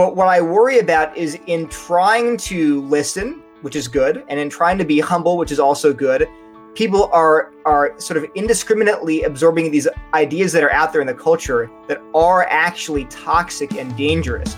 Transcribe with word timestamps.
But 0.00 0.16
what 0.16 0.28
I 0.28 0.40
worry 0.40 0.78
about 0.78 1.14
is 1.14 1.38
in 1.46 1.68
trying 1.68 2.38
to 2.38 2.80
listen, 2.86 3.42
which 3.60 3.76
is 3.76 3.86
good, 3.86 4.24
and 4.28 4.40
in 4.40 4.48
trying 4.48 4.78
to 4.78 4.84
be 4.86 4.98
humble, 4.98 5.36
which 5.36 5.52
is 5.52 5.60
also 5.60 5.92
good, 5.92 6.26
people 6.74 7.10
are 7.12 7.52
are 7.66 8.00
sort 8.00 8.16
of 8.16 8.24
indiscriminately 8.34 9.24
absorbing 9.24 9.70
these 9.70 9.86
ideas 10.14 10.52
that 10.52 10.62
are 10.62 10.72
out 10.72 10.94
there 10.94 11.02
in 11.02 11.06
the 11.06 11.12
culture 11.12 11.70
that 11.86 12.00
are 12.14 12.46
actually 12.48 13.04
toxic 13.10 13.74
and 13.74 13.94
dangerous. 13.94 14.56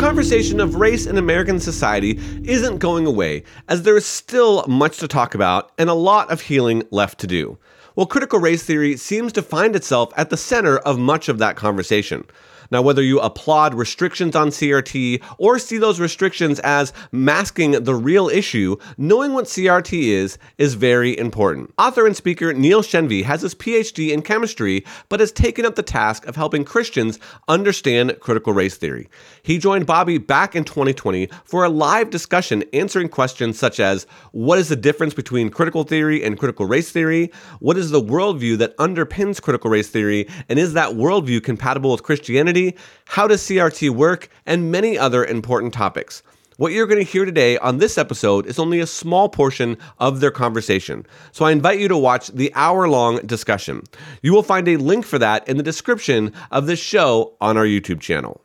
Conversation 0.00 0.60
of 0.60 0.76
race 0.76 1.04
in 1.04 1.18
American 1.18 1.60
society 1.60 2.18
isn't 2.42 2.78
going 2.78 3.06
away, 3.06 3.42
as 3.68 3.82
there 3.82 3.98
is 3.98 4.06
still 4.06 4.64
much 4.66 4.96
to 4.96 5.06
talk 5.06 5.34
about 5.34 5.72
and 5.76 5.90
a 5.90 5.94
lot 5.94 6.30
of 6.30 6.40
healing 6.40 6.82
left 6.90 7.20
to 7.20 7.26
do. 7.26 7.58
Well, 7.94 8.06
critical 8.06 8.38
race 8.38 8.62
theory 8.62 8.96
seems 8.96 9.30
to 9.34 9.42
find 9.42 9.76
itself 9.76 10.10
at 10.16 10.30
the 10.30 10.38
center 10.38 10.78
of 10.78 10.98
much 10.98 11.28
of 11.28 11.36
that 11.40 11.56
conversation. 11.56 12.24
Now, 12.70 12.82
whether 12.82 13.02
you 13.02 13.18
applaud 13.20 13.74
restrictions 13.74 14.36
on 14.36 14.48
CRT 14.48 15.22
or 15.38 15.58
see 15.58 15.76
those 15.78 15.98
restrictions 15.98 16.60
as 16.60 16.92
masking 17.10 17.72
the 17.72 17.94
real 17.94 18.28
issue, 18.28 18.76
knowing 18.96 19.32
what 19.32 19.46
CRT 19.46 20.02
is 20.02 20.38
is 20.56 20.74
very 20.74 21.18
important. 21.18 21.74
Author 21.78 22.06
and 22.06 22.16
speaker 22.16 22.52
Neil 22.52 22.82
Shenvi 22.82 23.24
has 23.24 23.42
his 23.42 23.54
PhD 23.54 24.10
in 24.10 24.22
chemistry, 24.22 24.84
but 25.08 25.18
has 25.20 25.32
taken 25.32 25.66
up 25.66 25.74
the 25.74 25.82
task 25.82 26.26
of 26.26 26.36
helping 26.36 26.64
Christians 26.64 27.18
understand 27.48 28.16
critical 28.20 28.52
race 28.52 28.76
theory. 28.76 29.08
He 29.42 29.58
joined 29.58 29.86
Bobby 29.86 30.18
back 30.18 30.54
in 30.54 30.64
2020 30.64 31.28
for 31.44 31.64
a 31.64 31.68
live 31.68 32.10
discussion 32.10 32.62
answering 32.72 33.08
questions 33.08 33.58
such 33.58 33.80
as 33.80 34.06
what 34.30 34.58
is 34.58 34.68
the 34.68 34.76
difference 34.76 35.14
between 35.14 35.50
critical 35.50 35.82
theory 35.82 36.22
and 36.22 36.38
critical 36.38 36.66
race 36.66 36.92
theory? 36.92 37.32
What 37.58 37.76
is 37.76 37.90
the 37.90 38.00
worldview 38.00 38.58
that 38.58 38.76
underpins 38.76 39.42
critical 39.42 39.70
race 39.70 39.88
theory? 39.88 40.28
And 40.48 40.58
is 40.58 40.74
that 40.74 40.90
worldview 40.92 41.42
compatible 41.42 41.90
with 41.90 42.02
Christianity? 42.02 42.59
How 43.06 43.26
does 43.26 43.42
CRT 43.42 43.90
work, 43.90 44.28
and 44.46 44.70
many 44.70 44.98
other 44.98 45.24
important 45.24 45.72
topics. 45.74 46.22
What 46.60 46.72
you're 46.72 46.86
going 46.86 47.02
to 47.02 47.10
hear 47.10 47.24
today 47.24 47.56
on 47.56 47.78
this 47.78 47.96
episode 47.96 48.44
is 48.44 48.58
only 48.58 48.80
a 48.80 48.86
small 48.86 49.30
portion 49.30 49.78
of 49.98 50.20
their 50.20 50.30
conversation, 50.30 51.06
so 51.32 51.46
I 51.46 51.52
invite 51.52 51.80
you 51.80 51.88
to 51.88 51.96
watch 51.96 52.28
the 52.28 52.52
hour 52.54 52.86
long 52.86 53.16
discussion. 53.24 53.82
You 54.20 54.34
will 54.34 54.42
find 54.42 54.68
a 54.68 54.76
link 54.76 55.06
for 55.06 55.18
that 55.18 55.48
in 55.48 55.56
the 55.56 55.62
description 55.62 56.34
of 56.50 56.66
this 56.66 56.78
show 56.78 57.34
on 57.40 57.56
our 57.56 57.64
YouTube 57.64 58.00
channel. 58.00 58.42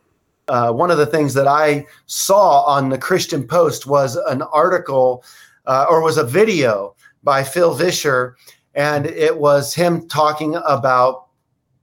Uh, 0.48 0.72
one 0.72 0.90
of 0.90 0.96
the 0.96 1.04
things 1.04 1.34
that 1.34 1.46
I 1.46 1.86
saw 2.06 2.62
on 2.62 2.88
the 2.88 2.96
Christian 2.96 3.46
Post 3.46 3.86
was 3.86 4.16
an 4.16 4.40
article 4.42 5.22
uh, 5.66 5.84
or 5.90 6.00
was 6.02 6.16
a 6.16 6.24
video 6.24 6.94
by 7.22 7.42
Phil 7.44 7.74
Vischer, 7.74 8.36
and 8.74 9.04
it 9.04 9.38
was 9.38 9.74
him 9.74 10.08
talking 10.08 10.54
about 10.66 11.26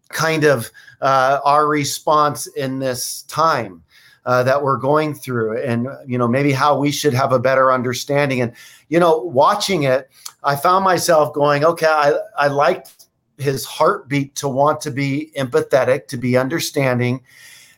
kind 0.10 0.46
of 0.46 0.72
uh, 1.04 1.40
our 1.46 1.68
response 1.68 2.48
in 2.48 2.80
this 2.80 3.22
time 3.24 3.84
uh, 4.26 4.42
that 4.42 4.64
we're 4.64 4.78
going 4.78 5.14
through 5.14 5.62
and 5.62 5.88
you 6.08 6.18
know 6.18 6.28
maybe 6.28 6.52
how 6.52 6.80
we 6.80 6.92
should 6.92 7.14
have 7.14 7.32
a 7.32 7.40
better 7.40 7.72
understanding. 7.72 8.42
And 8.42 8.54
you 8.94 9.00
know 9.00 9.18
watching 9.18 9.84
it 9.84 10.10
i 10.44 10.56
found 10.56 10.86
myself 10.86 11.34
going 11.34 11.66
okay 11.66 11.88
i, 11.88 12.14
I 12.38 12.48
liked 12.48 13.08
his 13.40 13.66
heartbeat 13.66 14.36
to 14.36 14.48
want 14.48 14.82
to 14.82 14.92
be 14.92 15.32
empathetic 15.36 16.08
to 16.08 16.18
be 16.18 16.38
understanding. 16.38 17.24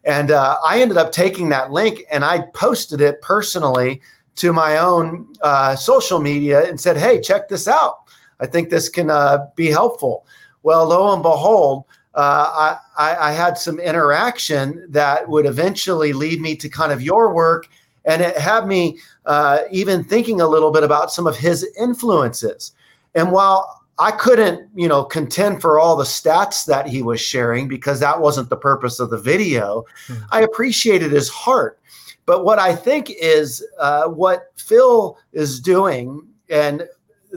And 0.03 0.29
uh, 0.31 0.57
i 0.65 0.81
ended 0.81 0.97
up 0.97 1.13
taking 1.13 1.49
that 1.49 1.71
link 1.71 2.03
and 2.11 2.25
i 2.25 2.41
posted 2.53 2.99
it 2.99 3.21
personally 3.21 4.01
to 4.35 4.51
my 4.51 4.77
own 4.77 5.33
uh, 5.41 5.77
social 5.77 6.19
media 6.19 6.67
and 6.67 6.79
said 6.79 6.97
hey 6.97 7.21
check 7.21 7.47
this 7.47 7.67
out. 7.67 7.99
I 8.41 8.45
think 8.45 8.69
this 8.69 8.89
can 8.89 9.09
uh, 9.09 9.47
be 9.55 9.67
helpful. 9.67 10.27
Well 10.63 10.85
lo 10.89 11.13
and 11.13 11.23
behold 11.23 11.85
uh, 12.15 12.77
I, 12.97 13.29
I 13.29 13.31
had 13.33 13.57
some 13.57 13.79
interaction 13.79 14.85
that 14.89 15.27
would 15.27 15.45
eventually 15.45 16.13
lead 16.13 16.41
me 16.41 16.55
to 16.55 16.69
kind 16.69 16.91
of 16.91 17.01
your 17.01 17.33
work. 17.33 17.67
And 18.05 18.21
it 18.21 18.37
had 18.37 18.67
me 18.67 18.99
uh, 19.25 19.59
even 19.71 20.03
thinking 20.03 20.39
a 20.39 20.47
little 20.47 20.71
bit 20.71 20.83
about 20.83 21.11
some 21.11 21.27
of 21.27 21.35
his 21.35 21.67
influences. 21.77 22.71
And 23.15 23.31
while 23.31 23.81
I 23.97 24.11
couldn't, 24.11 24.69
you 24.75 24.87
know, 24.87 25.03
contend 25.03 25.61
for 25.61 25.79
all 25.79 25.95
the 25.95 26.03
stats 26.03 26.65
that 26.65 26.87
he 26.87 27.01
was 27.01 27.19
sharing 27.19 27.67
because 27.67 27.99
that 27.99 28.21
wasn't 28.21 28.49
the 28.49 28.57
purpose 28.57 28.99
of 28.99 29.09
the 29.09 29.17
video, 29.17 29.83
mm-hmm. 30.07 30.23
I 30.31 30.41
appreciated 30.41 31.11
his 31.11 31.29
heart. 31.29 31.79
But 32.25 32.43
what 32.43 32.59
I 32.59 32.75
think 32.75 33.11
is 33.11 33.65
uh, 33.79 34.05
what 34.07 34.51
Phil 34.55 35.17
is 35.33 35.59
doing, 35.59 36.27
and 36.49 36.87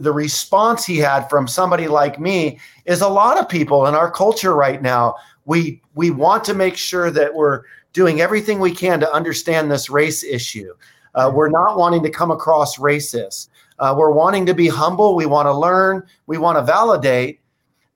the 0.01 0.13
response 0.13 0.85
he 0.85 0.99
had 0.99 1.29
from 1.29 1.49
somebody 1.49 1.89
like 1.89 2.21
me 2.21 2.59
is 2.85 3.01
a 3.01 3.09
lot 3.09 3.39
of 3.39 3.49
people 3.49 3.87
in 3.87 3.95
our 3.95 4.11
culture 4.11 4.55
right 4.55 4.81
now. 4.81 5.17
We 5.45 5.83
we 5.95 6.11
want 6.11 6.45
to 6.45 6.55
make 6.55 6.77
sure 6.77 7.11
that 7.11 7.35
we're 7.35 7.63
doing 7.93 8.21
everything 8.21 8.61
we 8.61 8.75
can 8.75 9.01
to 9.01 9.13
understand 9.13 9.71
this 9.71 9.91
race 9.91 10.23
issue. 10.23 10.73
Uh, 11.15 11.31
we're 11.35 11.49
not 11.49 11.79
wanting 11.79 12.03
to 12.03 12.11
come 12.11 12.31
across 12.31 12.79
racist. 12.79 13.49
Uh, 13.79 13.95
we're 13.97 14.13
wanting 14.13 14.47
to 14.47 14.55
be 14.55 14.69
humble. 14.69 15.17
We 15.17 15.27
want 15.27 15.47
to 15.47 15.53
learn. 15.53 16.07
We 16.27 16.39
want 16.39 16.59
to 16.59 16.63
validate. 16.63 17.41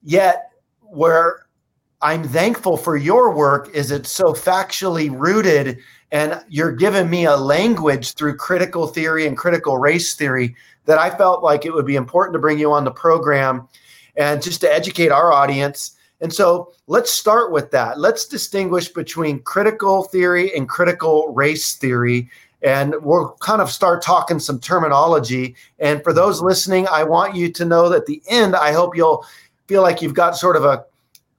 Yet, 0.01 0.51
where 0.81 1.47
I'm 2.01 2.27
thankful 2.27 2.75
for 2.75 2.97
your 2.97 3.33
work 3.33 3.69
is 3.73 3.91
it's 3.91 4.11
so 4.11 4.33
factually 4.33 5.09
rooted, 5.09 5.79
and 6.13 6.39
you're 6.47 6.71
giving 6.71 7.09
me 7.09 7.25
a 7.25 7.35
language 7.35 8.13
through 8.13 8.37
critical 8.37 8.85
theory 8.85 9.25
and 9.25 9.35
critical 9.35 9.79
race 9.79 10.13
theory 10.13 10.55
that 10.85 10.99
I 10.99 11.09
felt 11.09 11.43
like 11.43 11.65
it 11.65 11.73
would 11.73 11.87
be 11.87 11.95
important 11.95 12.33
to 12.33 12.39
bring 12.39 12.59
you 12.59 12.71
on 12.71 12.83
the 12.83 12.91
program 12.91 13.67
and 14.15 14.41
just 14.41 14.61
to 14.61 14.71
educate 14.71 15.09
our 15.09 15.33
audience. 15.33 15.97
And 16.21 16.31
so 16.31 16.71
let's 16.85 17.11
start 17.11 17.51
with 17.51 17.71
that. 17.71 17.99
Let's 17.99 18.27
distinguish 18.27 18.89
between 18.89 19.41
critical 19.41 20.03
theory 20.03 20.55
and 20.55 20.69
critical 20.69 21.29
race 21.29 21.73
theory. 21.73 22.29
And 22.61 22.93
we'll 23.01 23.35
kind 23.39 23.59
of 23.59 23.71
start 23.71 24.03
talking 24.03 24.37
some 24.37 24.59
terminology. 24.59 25.55
And 25.79 26.03
for 26.03 26.13
those 26.13 26.43
listening, 26.43 26.87
I 26.89 27.03
want 27.03 27.35
you 27.35 27.51
to 27.53 27.65
know 27.65 27.89
that 27.89 28.01
at 28.01 28.05
the 28.05 28.21
end, 28.29 28.55
I 28.55 28.71
hope 28.71 28.95
you'll 28.95 29.25
feel 29.67 29.81
like 29.81 30.03
you've 30.03 30.13
got 30.13 30.37
sort 30.37 30.57
of 30.57 30.63
a, 30.63 30.85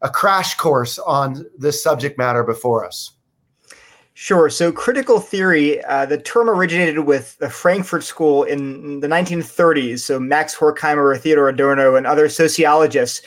a 0.03 0.11
crash 0.11 0.57
course 0.57 0.99
on 0.99 1.47
this 1.57 1.81
subject 1.81 2.19
matter 2.19 2.43
before 2.43 2.85
us. 2.85 3.13
Sure. 4.17 4.49
So, 4.49 4.71
critical 4.71 5.19
theory, 5.19 5.83
uh, 5.85 6.07
the 6.07 6.19
term 6.19 6.49
originated 6.49 7.01
with 7.01 7.37
the 7.39 7.51
Frankfurt 7.51 8.05
School 8.05 8.45
in 8.45 9.01
the 9.01 9.09
1930s. 9.09 9.99
So, 9.99 10.21
Max 10.21 10.57
Horkheimer, 10.57 11.19
Theodor 11.19 11.49
Adorno, 11.49 11.97
and 11.97 12.07
other 12.07 12.29
sociologists 12.29 13.23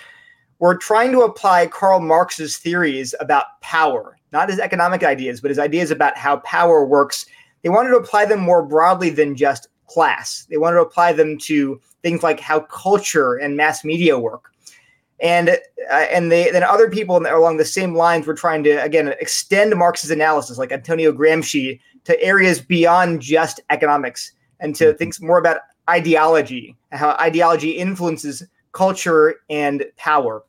were 0.59 0.77
trying 0.77 1.11
to 1.11 1.21
apply 1.21 1.67
Karl 1.67 1.99
Marx's 1.99 2.57
theories 2.57 3.13
about 3.19 3.59
power, 3.61 4.17
not 4.31 4.49
his 4.49 4.59
economic 4.59 5.03
ideas, 5.03 5.41
but 5.41 5.51
his 5.51 5.59
ideas 5.59 5.91
about 5.91 6.17
how 6.17 6.37
power 6.37 6.85
works. 6.85 7.25
They 7.63 7.69
wanted 7.69 7.89
to 7.89 7.97
apply 7.97 8.25
them 8.25 8.39
more 8.39 8.65
broadly 8.65 9.09
than 9.09 9.35
just 9.35 9.67
class. 9.87 10.47
They 10.49 10.57
wanted 10.57 10.77
to 10.77 10.83
apply 10.83 11.11
them 11.13 11.37
to 11.39 11.81
things 12.01 12.23
like 12.23 12.39
how 12.39 12.61
culture 12.61 13.35
and 13.35 13.57
mass 13.57 13.83
media 13.83 14.17
work 14.17 14.53
and 15.19 15.50
uh, 15.50 15.94
and 15.94 16.31
they 16.31 16.51
then 16.51 16.63
other 16.63 16.89
people 16.89 17.17
along 17.17 17.57
the 17.57 17.66
same 17.66 17.95
lines 17.95 18.28
were 18.28 18.33
trying 18.33 18.63
to 18.63 18.72
again 18.83 19.13
extend 19.19 19.75
Marx's 19.75 20.11
analysis, 20.11 20.57
like 20.57 20.72
Antonio 20.72 21.11
Gramsci, 21.11 21.79
to 22.05 22.22
areas 22.22 22.61
beyond 22.61 23.22
just 23.22 23.59
economics 23.69 24.31
and 24.59 24.75
to 24.75 24.85
mm-hmm. 24.85 24.97
think 24.97 25.22
more 25.22 25.39
about 25.39 25.61
ideology, 25.89 26.75
how 26.91 27.11
ideology 27.19 27.72
influences 27.72 28.44
culture 28.73 29.35
and 29.50 29.85
power. 29.97 30.44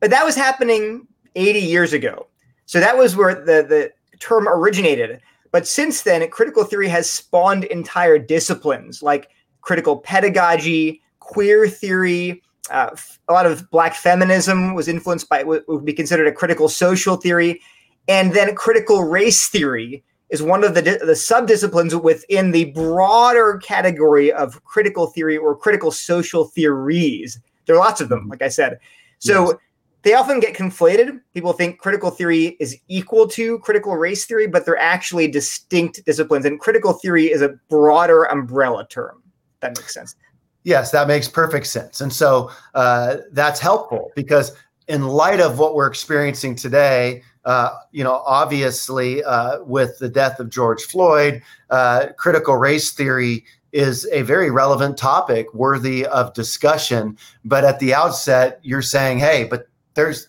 But 0.00 0.10
that 0.10 0.24
was 0.24 0.34
happening 0.34 1.06
80 1.36 1.60
years 1.60 1.92
ago, 1.92 2.26
so 2.66 2.80
that 2.80 2.96
was 2.96 3.16
where 3.16 3.34
the 3.34 3.62
the 3.62 3.92
term 4.18 4.48
originated. 4.48 5.20
But 5.50 5.68
since 5.68 6.02
then, 6.02 6.26
critical 6.30 6.64
theory 6.64 6.88
has 6.88 7.10
spawned 7.10 7.64
entire 7.64 8.18
disciplines 8.18 9.02
like 9.02 9.28
critical 9.60 9.98
pedagogy, 9.98 11.02
queer 11.20 11.68
theory 11.68 12.42
uh, 12.70 12.90
a 13.28 13.32
lot 13.32 13.46
of 13.46 13.68
black 13.70 13.94
feminism 13.94 14.74
was 14.74 14.88
influenced 14.88 15.28
by 15.28 15.42
what 15.42 15.66
would 15.68 15.84
be 15.84 15.92
considered 15.92 16.26
a 16.26 16.32
critical 16.32 16.68
social 16.68 17.16
theory, 17.16 17.60
and 18.08 18.32
then 18.34 18.54
critical 18.54 19.04
race 19.04 19.48
theory 19.48 20.04
is 20.30 20.42
one 20.42 20.64
of 20.64 20.74
the 20.74 20.82
the 20.82 21.12
subdisciplines 21.12 22.00
within 22.02 22.52
the 22.52 22.66
broader 22.72 23.58
category 23.62 24.32
of 24.32 24.62
critical 24.64 25.06
theory 25.08 25.36
or 25.36 25.56
critical 25.56 25.90
social 25.90 26.44
theories. 26.44 27.38
There 27.66 27.76
are 27.76 27.78
lots 27.78 28.00
of 28.00 28.08
them, 28.08 28.20
mm-hmm. 28.20 28.30
like 28.30 28.42
I 28.42 28.48
said. 28.48 28.78
So 29.18 29.50
yes. 29.50 29.58
they 30.02 30.14
often 30.14 30.40
get 30.40 30.54
conflated. 30.56 31.20
People 31.34 31.52
think 31.52 31.78
critical 31.78 32.10
theory 32.10 32.56
is 32.58 32.76
equal 32.88 33.28
to 33.28 33.58
critical 33.60 33.96
race 33.96 34.24
theory, 34.24 34.46
but 34.46 34.64
they're 34.64 34.76
actually 34.78 35.28
distinct 35.28 36.04
disciplines. 36.06 36.44
And 36.44 36.58
critical 36.58 36.94
theory 36.94 37.30
is 37.30 37.42
a 37.42 37.50
broader 37.68 38.24
umbrella 38.24 38.86
term. 38.88 39.22
That 39.60 39.76
makes 39.76 39.94
sense. 39.94 40.16
Yes, 40.64 40.90
that 40.92 41.08
makes 41.08 41.28
perfect 41.28 41.66
sense. 41.66 42.00
And 42.00 42.12
so 42.12 42.50
uh, 42.74 43.16
that's 43.32 43.60
helpful 43.60 44.12
because, 44.14 44.52
in 44.88 45.06
light 45.06 45.40
of 45.40 45.58
what 45.58 45.74
we're 45.74 45.86
experiencing 45.86 46.54
today, 46.54 47.22
uh, 47.44 47.70
you 47.90 48.04
know, 48.04 48.22
obviously 48.26 49.24
uh, 49.24 49.62
with 49.62 49.98
the 49.98 50.08
death 50.08 50.38
of 50.38 50.50
George 50.50 50.82
Floyd, 50.82 51.42
uh, 51.70 52.08
critical 52.16 52.56
race 52.56 52.92
theory 52.92 53.44
is 53.72 54.06
a 54.12 54.22
very 54.22 54.50
relevant 54.50 54.96
topic 54.96 55.52
worthy 55.54 56.06
of 56.06 56.34
discussion. 56.34 57.16
But 57.44 57.64
at 57.64 57.78
the 57.80 57.94
outset, 57.94 58.60
you're 58.62 58.82
saying, 58.82 59.18
hey, 59.18 59.44
but 59.44 59.68
there's 59.94 60.28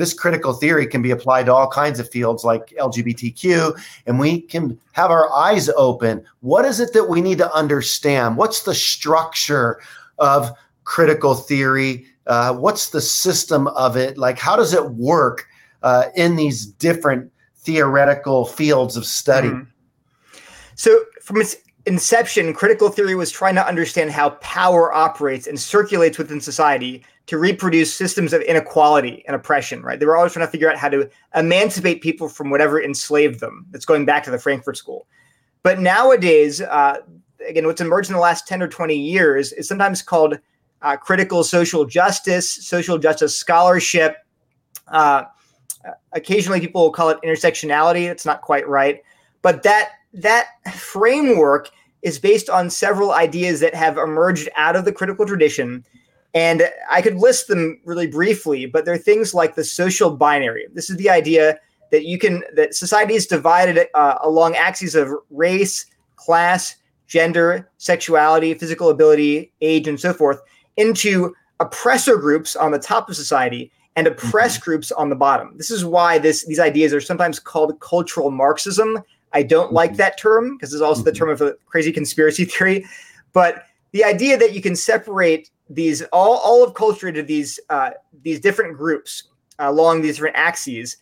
this 0.00 0.14
critical 0.14 0.54
theory 0.54 0.86
can 0.86 1.02
be 1.02 1.10
applied 1.10 1.46
to 1.46 1.54
all 1.54 1.68
kinds 1.68 2.00
of 2.00 2.08
fields 2.08 2.42
like 2.42 2.68
LGBTQ, 2.78 3.78
and 4.06 4.18
we 4.18 4.40
can 4.40 4.80
have 4.92 5.10
our 5.10 5.30
eyes 5.32 5.68
open. 5.76 6.24
What 6.40 6.64
is 6.64 6.80
it 6.80 6.94
that 6.94 7.04
we 7.04 7.20
need 7.20 7.36
to 7.38 7.54
understand? 7.54 8.38
What's 8.38 8.62
the 8.62 8.74
structure 8.74 9.78
of 10.18 10.50
critical 10.84 11.34
theory? 11.34 12.06
Uh, 12.26 12.54
what's 12.54 12.90
the 12.90 13.00
system 13.00 13.66
of 13.68 13.96
it? 13.96 14.16
Like, 14.16 14.38
how 14.38 14.56
does 14.56 14.72
it 14.72 14.92
work 14.92 15.46
uh, 15.82 16.04
in 16.16 16.34
these 16.34 16.64
different 16.64 17.30
theoretical 17.56 18.46
fields 18.46 18.96
of 18.96 19.04
study? 19.04 19.48
Mm-hmm. 19.48 20.40
So, 20.76 21.04
from 21.20 21.42
its 21.42 21.56
inception, 21.84 22.54
critical 22.54 22.88
theory 22.88 23.14
was 23.14 23.30
trying 23.30 23.54
to 23.56 23.66
understand 23.66 24.12
how 24.12 24.30
power 24.40 24.94
operates 24.94 25.46
and 25.46 25.60
circulates 25.60 26.16
within 26.16 26.40
society 26.40 27.04
to 27.30 27.38
reproduce 27.38 27.94
systems 27.94 28.32
of 28.32 28.42
inequality 28.42 29.22
and 29.24 29.36
oppression, 29.36 29.82
right? 29.82 30.00
They 30.00 30.04
were 30.04 30.16
always 30.16 30.32
trying 30.32 30.48
to 30.48 30.50
figure 30.50 30.68
out 30.68 30.76
how 30.76 30.88
to 30.88 31.08
emancipate 31.32 32.02
people 32.02 32.28
from 32.28 32.50
whatever 32.50 32.82
enslaved 32.82 33.38
them. 33.38 33.66
That's 33.70 33.84
going 33.84 34.04
back 34.04 34.24
to 34.24 34.32
the 34.32 34.38
Frankfurt 34.38 34.76
School. 34.76 35.06
But 35.62 35.78
nowadays, 35.78 36.60
uh, 36.60 36.96
again, 37.48 37.68
what's 37.68 37.80
emerged 37.80 38.10
in 38.10 38.14
the 38.14 38.20
last 38.20 38.48
10 38.48 38.60
or 38.62 38.66
20 38.66 38.96
years 38.96 39.52
is 39.52 39.68
sometimes 39.68 40.02
called 40.02 40.40
uh, 40.82 40.96
critical 40.96 41.44
social 41.44 41.84
justice, 41.84 42.50
social 42.50 42.98
justice 42.98 43.38
scholarship. 43.38 44.16
Uh, 44.88 45.22
occasionally, 46.10 46.58
people 46.58 46.82
will 46.82 46.90
call 46.90 47.10
it 47.10 47.18
intersectionality. 47.24 48.10
It's 48.10 48.26
not 48.26 48.40
quite 48.40 48.66
right. 48.66 49.04
But 49.40 49.62
that 49.62 49.90
that 50.14 50.48
framework 50.74 51.70
is 52.02 52.18
based 52.18 52.50
on 52.50 52.70
several 52.70 53.12
ideas 53.12 53.60
that 53.60 53.76
have 53.76 53.98
emerged 53.98 54.48
out 54.56 54.74
of 54.74 54.84
the 54.84 54.90
critical 54.90 55.24
tradition. 55.24 55.84
And 56.34 56.70
I 56.88 57.02
could 57.02 57.16
list 57.16 57.48
them 57.48 57.80
really 57.84 58.06
briefly, 58.06 58.66
but 58.66 58.84
they're 58.84 58.98
things 58.98 59.34
like 59.34 59.54
the 59.54 59.64
social 59.64 60.10
binary. 60.10 60.66
This 60.72 60.88
is 60.88 60.96
the 60.96 61.10
idea 61.10 61.58
that 61.90 62.04
you 62.04 62.18
can 62.18 62.44
that 62.54 62.74
society 62.74 63.14
is 63.14 63.26
divided 63.26 63.88
uh, 63.94 64.18
along 64.22 64.54
axes 64.54 64.94
of 64.94 65.08
race, 65.30 65.86
class, 66.14 66.76
gender, 67.08 67.68
sexuality, 67.78 68.54
physical 68.54 68.90
ability, 68.90 69.52
age, 69.60 69.88
and 69.88 69.98
so 69.98 70.12
forth 70.12 70.40
into 70.76 71.34
oppressor 71.58 72.16
groups 72.16 72.54
on 72.54 72.70
the 72.70 72.78
top 72.78 73.08
of 73.08 73.16
society 73.16 73.72
and 73.96 74.06
oppressed 74.06 74.60
mm-hmm. 74.60 74.70
groups 74.70 74.92
on 74.92 75.08
the 75.08 75.16
bottom. 75.16 75.56
This 75.56 75.72
is 75.72 75.84
why 75.84 76.18
this 76.18 76.46
these 76.46 76.60
ideas 76.60 76.94
are 76.94 77.00
sometimes 77.00 77.40
called 77.40 77.78
cultural 77.80 78.30
Marxism 78.30 79.02
I 79.32 79.42
don't 79.42 79.66
mm-hmm. 79.66 79.76
like 79.76 79.96
that 79.96 80.18
term 80.18 80.56
because 80.56 80.72
it's 80.72 80.82
also 80.82 81.00
mm-hmm. 81.00 81.10
the 81.10 81.12
term 81.12 81.30
of 81.30 81.40
a 81.40 81.54
crazy 81.66 81.92
conspiracy 81.92 82.44
theory. 82.46 82.84
But 83.32 83.64
the 83.92 84.04
idea 84.04 84.36
that 84.38 84.54
you 84.54 84.62
can 84.62 84.76
separate 84.76 85.50
these 85.70 86.02
all, 86.12 86.38
all 86.38 86.64
of 86.64 86.74
culture 86.74 87.10
to 87.12 87.22
these 87.22 87.58
uh, 87.70 87.90
these 88.22 88.40
different 88.40 88.76
groups 88.76 89.24
uh, 89.58 89.70
along 89.70 90.02
these 90.02 90.16
different 90.16 90.36
axes, 90.36 90.96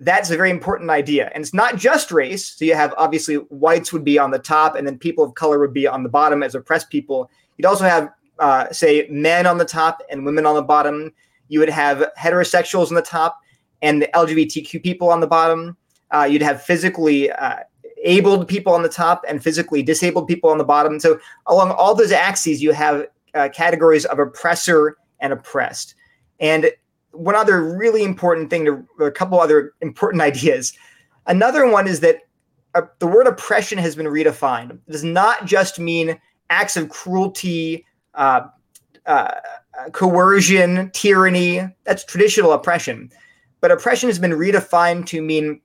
that's 0.00 0.30
a 0.30 0.36
very 0.36 0.50
important 0.50 0.90
idea. 0.90 1.30
And 1.34 1.42
it's 1.42 1.52
not 1.52 1.76
just 1.76 2.12
race. 2.12 2.46
So 2.46 2.64
you 2.64 2.74
have 2.74 2.94
obviously 2.96 3.36
whites 3.36 3.92
would 3.92 4.04
be 4.04 4.18
on 4.18 4.30
the 4.30 4.38
top, 4.38 4.76
and 4.76 4.86
then 4.86 4.96
people 4.96 5.24
of 5.24 5.34
color 5.34 5.58
would 5.58 5.74
be 5.74 5.86
on 5.86 6.02
the 6.02 6.08
bottom 6.08 6.42
as 6.42 6.54
oppressed 6.54 6.88
people. 6.88 7.30
You'd 7.56 7.66
also 7.66 7.84
have 7.84 8.10
uh, 8.38 8.72
say 8.72 9.06
men 9.10 9.46
on 9.46 9.58
the 9.58 9.64
top 9.64 10.02
and 10.08 10.24
women 10.24 10.46
on 10.46 10.54
the 10.54 10.62
bottom. 10.62 11.12
You 11.48 11.58
would 11.60 11.68
have 11.68 12.08
heterosexuals 12.18 12.88
on 12.88 12.94
the 12.94 13.02
top 13.02 13.40
and 13.82 14.00
the 14.00 14.08
LGBTQ 14.14 14.82
people 14.82 15.10
on 15.10 15.20
the 15.20 15.26
bottom. 15.26 15.76
Uh, 16.12 16.24
you'd 16.24 16.42
have 16.42 16.62
physically 16.62 17.30
uh, 17.30 17.56
abled 18.04 18.48
people 18.48 18.72
on 18.72 18.82
the 18.82 18.88
top 18.88 19.24
and 19.28 19.42
physically 19.42 19.82
disabled 19.82 20.28
people 20.28 20.50
on 20.50 20.58
the 20.58 20.64
bottom. 20.64 21.00
So 21.00 21.18
along 21.46 21.72
all 21.72 21.94
those 21.94 22.12
axes, 22.12 22.62
you 22.62 22.72
have 22.72 23.06
uh, 23.34 23.48
categories 23.50 24.04
of 24.04 24.18
oppressor 24.18 24.96
and 25.20 25.32
oppressed. 25.32 25.94
And 26.40 26.70
one 27.12 27.34
other 27.34 27.76
really 27.76 28.02
important 28.02 28.50
thing, 28.50 28.64
to, 28.64 28.86
a 29.04 29.10
couple 29.10 29.40
other 29.40 29.74
important 29.80 30.22
ideas. 30.30 30.72
Another 31.26 31.68
one 31.68 31.86
is 31.86 32.00
that 32.00 32.20
uh, 32.74 32.82
the 32.98 33.06
word 33.06 33.26
oppression 33.26 33.78
has 33.78 33.94
been 33.94 34.06
redefined. 34.06 34.72
It 34.72 34.90
does 34.90 35.04
not 35.04 35.46
just 35.46 35.78
mean 35.78 36.18
acts 36.50 36.76
of 36.76 36.88
cruelty, 36.88 37.86
uh, 38.14 38.42
uh, 39.06 39.32
coercion, 39.92 40.90
tyranny. 40.92 41.62
That's 41.84 42.04
traditional 42.04 42.52
oppression. 42.52 43.10
But 43.60 43.70
oppression 43.70 44.08
has 44.08 44.18
been 44.18 44.32
redefined 44.32 45.06
to 45.06 45.22
mean 45.22 45.60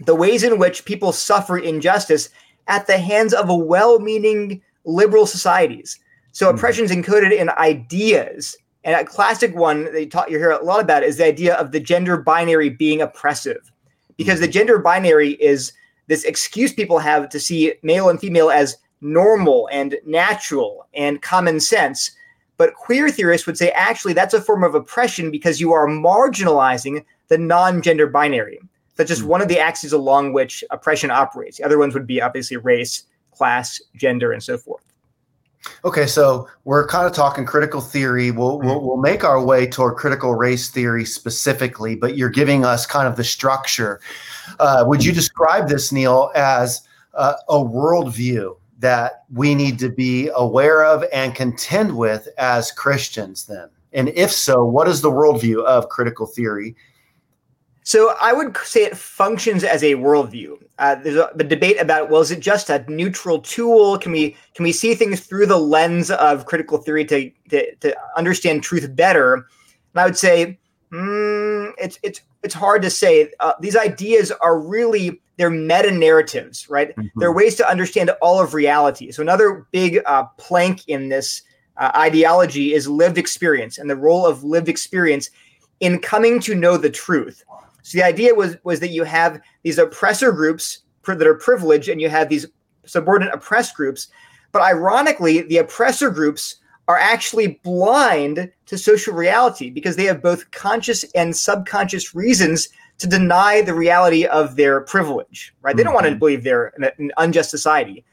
the 0.00 0.14
ways 0.14 0.42
in 0.42 0.58
which 0.58 0.84
people 0.84 1.12
suffer 1.12 1.56
injustice 1.56 2.28
at 2.66 2.86
the 2.86 2.98
hands 2.98 3.32
of 3.32 3.48
a 3.48 3.56
well-meaning 3.56 4.60
liberal 4.84 5.26
societies. 5.26 5.98
So 6.36 6.48
mm-hmm. 6.48 6.58
oppression 6.58 6.84
is 6.84 6.90
encoded 6.90 7.32
in 7.34 7.48
ideas. 7.48 8.58
And 8.84 8.94
a 8.94 9.06
classic 9.06 9.56
one 9.56 9.90
they 9.94 10.04
taught 10.04 10.30
you 10.30 10.36
hear 10.36 10.50
a 10.50 10.62
lot 10.62 10.82
about 10.82 11.02
is 11.02 11.16
the 11.16 11.24
idea 11.24 11.54
of 11.54 11.72
the 11.72 11.80
gender 11.80 12.18
binary 12.18 12.68
being 12.68 13.00
oppressive. 13.00 13.72
Because 14.18 14.40
the 14.40 14.46
gender 14.46 14.78
binary 14.78 15.30
is 15.32 15.72
this 16.08 16.24
excuse 16.24 16.74
people 16.74 16.98
have 16.98 17.30
to 17.30 17.40
see 17.40 17.72
male 17.82 18.10
and 18.10 18.20
female 18.20 18.50
as 18.50 18.76
normal 19.00 19.66
and 19.72 19.96
natural 20.04 20.86
and 20.92 21.22
common 21.22 21.58
sense. 21.58 22.10
But 22.58 22.74
queer 22.74 23.08
theorists 23.08 23.46
would 23.46 23.56
say 23.56 23.70
actually 23.70 24.12
that's 24.12 24.34
a 24.34 24.40
form 24.42 24.62
of 24.62 24.74
oppression 24.74 25.30
because 25.30 25.58
you 25.58 25.72
are 25.72 25.86
marginalizing 25.86 27.02
the 27.28 27.38
non 27.38 27.80
gender 27.80 28.06
binary. 28.06 28.60
That's 28.96 29.08
just 29.08 29.22
mm-hmm. 29.22 29.30
one 29.30 29.40
of 29.40 29.48
the 29.48 29.58
axes 29.58 29.94
along 29.94 30.34
which 30.34 30.62
oppression 30.70 31.10
operates. 31.10 31.56
The 31.56 31.64
other 31.64 31.78
ones 31.78 31.94
would 31.94 32.06
be 32.06 32.20
obviously 32.20 32.58
race, 32.58 33.04
class, 33.32 33.80
gender, 33.94 34.32
and 34.32 34.42
so 34.42 34.58
forth. 34.58 34.85
Okay, 35.84 36.06
so 36.06 36.48
we're 36.64 36.86
kind 36.86 37.06
of 37.06 37.12
talking 37.12 37.44
critical 37.44 37.80
theory. 37.80 38.30
We'll, 38.30 38.58
mm-hmm. 38.58 38.66
we'll, 38.66 38.80
we'll 38.80 38.96
make 38.96 39.24
our 39.24 39.42
way 39.42 39.66
toward 39.66 39.96
critical 39.96 40.34
race 40.34 40.68
theory 40.68 41.04
specifically, 41.04 41.94
but 41.94 42.16
you're 42.16 42.30
giving 42.30 42.64
us 42.64 42.86
kind 42.86 43.06
of 43.08 43.16
the 43.16 43.24
structure. 43.24 44.00
Uh, 44.58 44.84
would 44.86 45.04
you 45.04 45.12
describe 45.12 45.68
this, 45.68 45.92
Neil, 45.92 46.30
as 46.34 46.82
uh, 47.14 47.34
a 47.48 47.56
worldview 47.56 48.56
that 48.78 49.24
we 49.32 49.54
need 49.54 49.78
to 49.78 49.88
be 49.88 50.30
aware 50.34 50.84
of 50.84 51.04
and 51.12 51.34
contend 51.34 51.96
with 51.96 52.28
as 52.38 52.72
Christians? 52.72 53.46
Then, 53.46 53.68
and 53.92 54.08
if 54.10 54.30
so, 54.30 54.64
what 54.64 54.88
is 54.88 55.00
the 55.00 55.10
worldview 55.10 55.64
of 55.64 55.88
critical 55.88 56.26
theory? 56.26 56.76
So 57.86 58.16
I 58.20 58.32
would 58.32 58.56
say 58.56 58.82
it 58.82 58.96
functions 58.96 59.62
as 59.62 59.84
a 59.84 59.94
worldview. 59.94 60.60
Uh, 60.80 60.96
there's 60.96 61.14
a, 61.14 61.30
the 61.36 61.44
debate 61.44 61.80
about 61.80 62.10
well, 62.10 62.20
is 62.20 62.32
it 62.32 62.40
just 62.40 62.68
a 62.68 62.84
neutral 62.88 63.38
tool? 63.38 63.96
Can 63.96 64.10
we 64.10 64.36
can 64.54 64.64
we 64.64 64.72
see 64.72 64.96
things 64.96 65.20
through 65.20 65.46
the 65.46 65.56
lens 65.56 66.10
of 66.10 66.46
critical 66.46 66.78
theory 66.78 67.04
to 67.04 67.30
to, 67.50 67.74
to 67.76 67.96
understand 68.16 68.64
truth 68.64 68.96
better? 68.96 69.34
And 69.34 69.44
I 69.94 70.04
would 70.04 70.18
say 70.18 70.58
mm, 70.92 71.72
it's 71.78 71.96
it's 72.02 72.22
it's 72.42 72.54
hard 72.54 72.82
to 72.82 72.90
say. 72.90 73.30
Uh, 73.38 73.52
these 73.60 73.76
ideas 73.76 74.32
are 74.32 74.58
really 74.58 75.20
they're 75.36 75.48
meta 75.48 75.92
narratives, 75.92 76.68
right? 76.68 76.88
Mm-hmm. 76.88 77.20
They're 77.20 77.32
ways 77.32 77.54
to 77.54 77.70
understand 77.70 78.10
all 78.20 78.42
of 78.42 78.52
reality. 78.52 79.12
So 79.12 79.22
another 79.22 79.64
big 79.70 80.00
uh, 80.06 80.24
plank 80.38 80.88
in 80.88 81.08
this 81.08 81.40
uh, 81.76 81.92
ideology 81.94 82.74
is 82.74 82.88
lived 82.88 83.16
experience 83.16 83.78
and 83.78 83.88
the 83.88 83.94
role 83.94 84.26
of 84.26 84.42
lived 84.42 84.68
experience 84.68 85.30
in 85.78 86.00
coming 86.00 86.40
to 86.40 86.56
know 86.56 86.76
the 86.76 86.90
truth. 86.90 87.44
So 87.86 87.98
the 87.98 88.04
idea 88.04 88.34
was 88.34 88.56
was 88.64 88.80
that 88.80 88.90
you 88.90 89.04
have 89.04 89.40
these 89.62 89.78
oppressor 89.78 90.32
groups 90.32 90.80
that 91.06 91.24
are 91.24 91.34
privileged, 91.34 91.88
and 91.88 92.00
you 92.00 92.08
have 92.08 92.28
these 92.28 92.44
subordinate 92.84 93.32
oppressed 93.32 93.76
groups. 93.76 94.08
But 94.50 94.62
ironically, 94.62 95.42
the 95.42 95.58
oppressor 95.58 96.10
groups 96.10 96.56
are 96.88 96.98
actually 96.98 97.60
blind 97.62 98.50
to 98.66 98.76
social 98.76 99.14
reality 99.14 99.70
because 99.70 99.94
they 99.94 100.04
have 100.06 100.20
both 100.20 100.50
conscious 100.50 101.04
and 101.14 101.36
subconscious 101.36 102.12
reasons 102.12 102.68
to 102.98 103.06
deny 103.06 103.60
the 103.60 103.74
reality 103.74 104.26
of 104.26 104.56
their 104.56 104.80
privilege. 104.80 105.54
Right? 105.62 105.76
They 105.76 105.84
don't 105.84 105.94
want 105.94 106.06
to 106.06 106.10
mm-hmm. 106.10 106.18
believe 106.18 106.42
they're 106.42 106.72
in 106.76 106.82
an 106.82 107.12
unjust 107.18 107.50
society. 107.50 108.04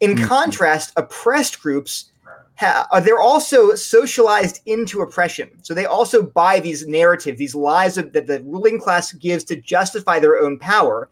In 0.00 0.16
mm-hmm. 0.16 0.24
contrast, 0.24 0.92
oppressed 0.96 1.60
groups 1.60 2.10
ha- 2.56 2.86
uh, 2.90 3.00
they're 3.00 3.20
also 3.20 3.74
socialized 3.74 4.60
into 4.66 5.02
oppression. 5.02 5.50
So 5.62 5.74
they 5.74 5.86
also 5.86 6.22
buy 6.22 6.60
these 6.60 6.86
narratives, 6.86 7.38
these 7.38 7.54
lies 7.54 7.96
that 7.96 8.12
the 8.12 8.42
ruling 8.44 8.80
class 8.80 9.12
gives 9.12 9.44
to 9.44 9.56
justify 9.56 10.18
their 10.18 10.38
own 10.38 10.58
power. 10.58 11.08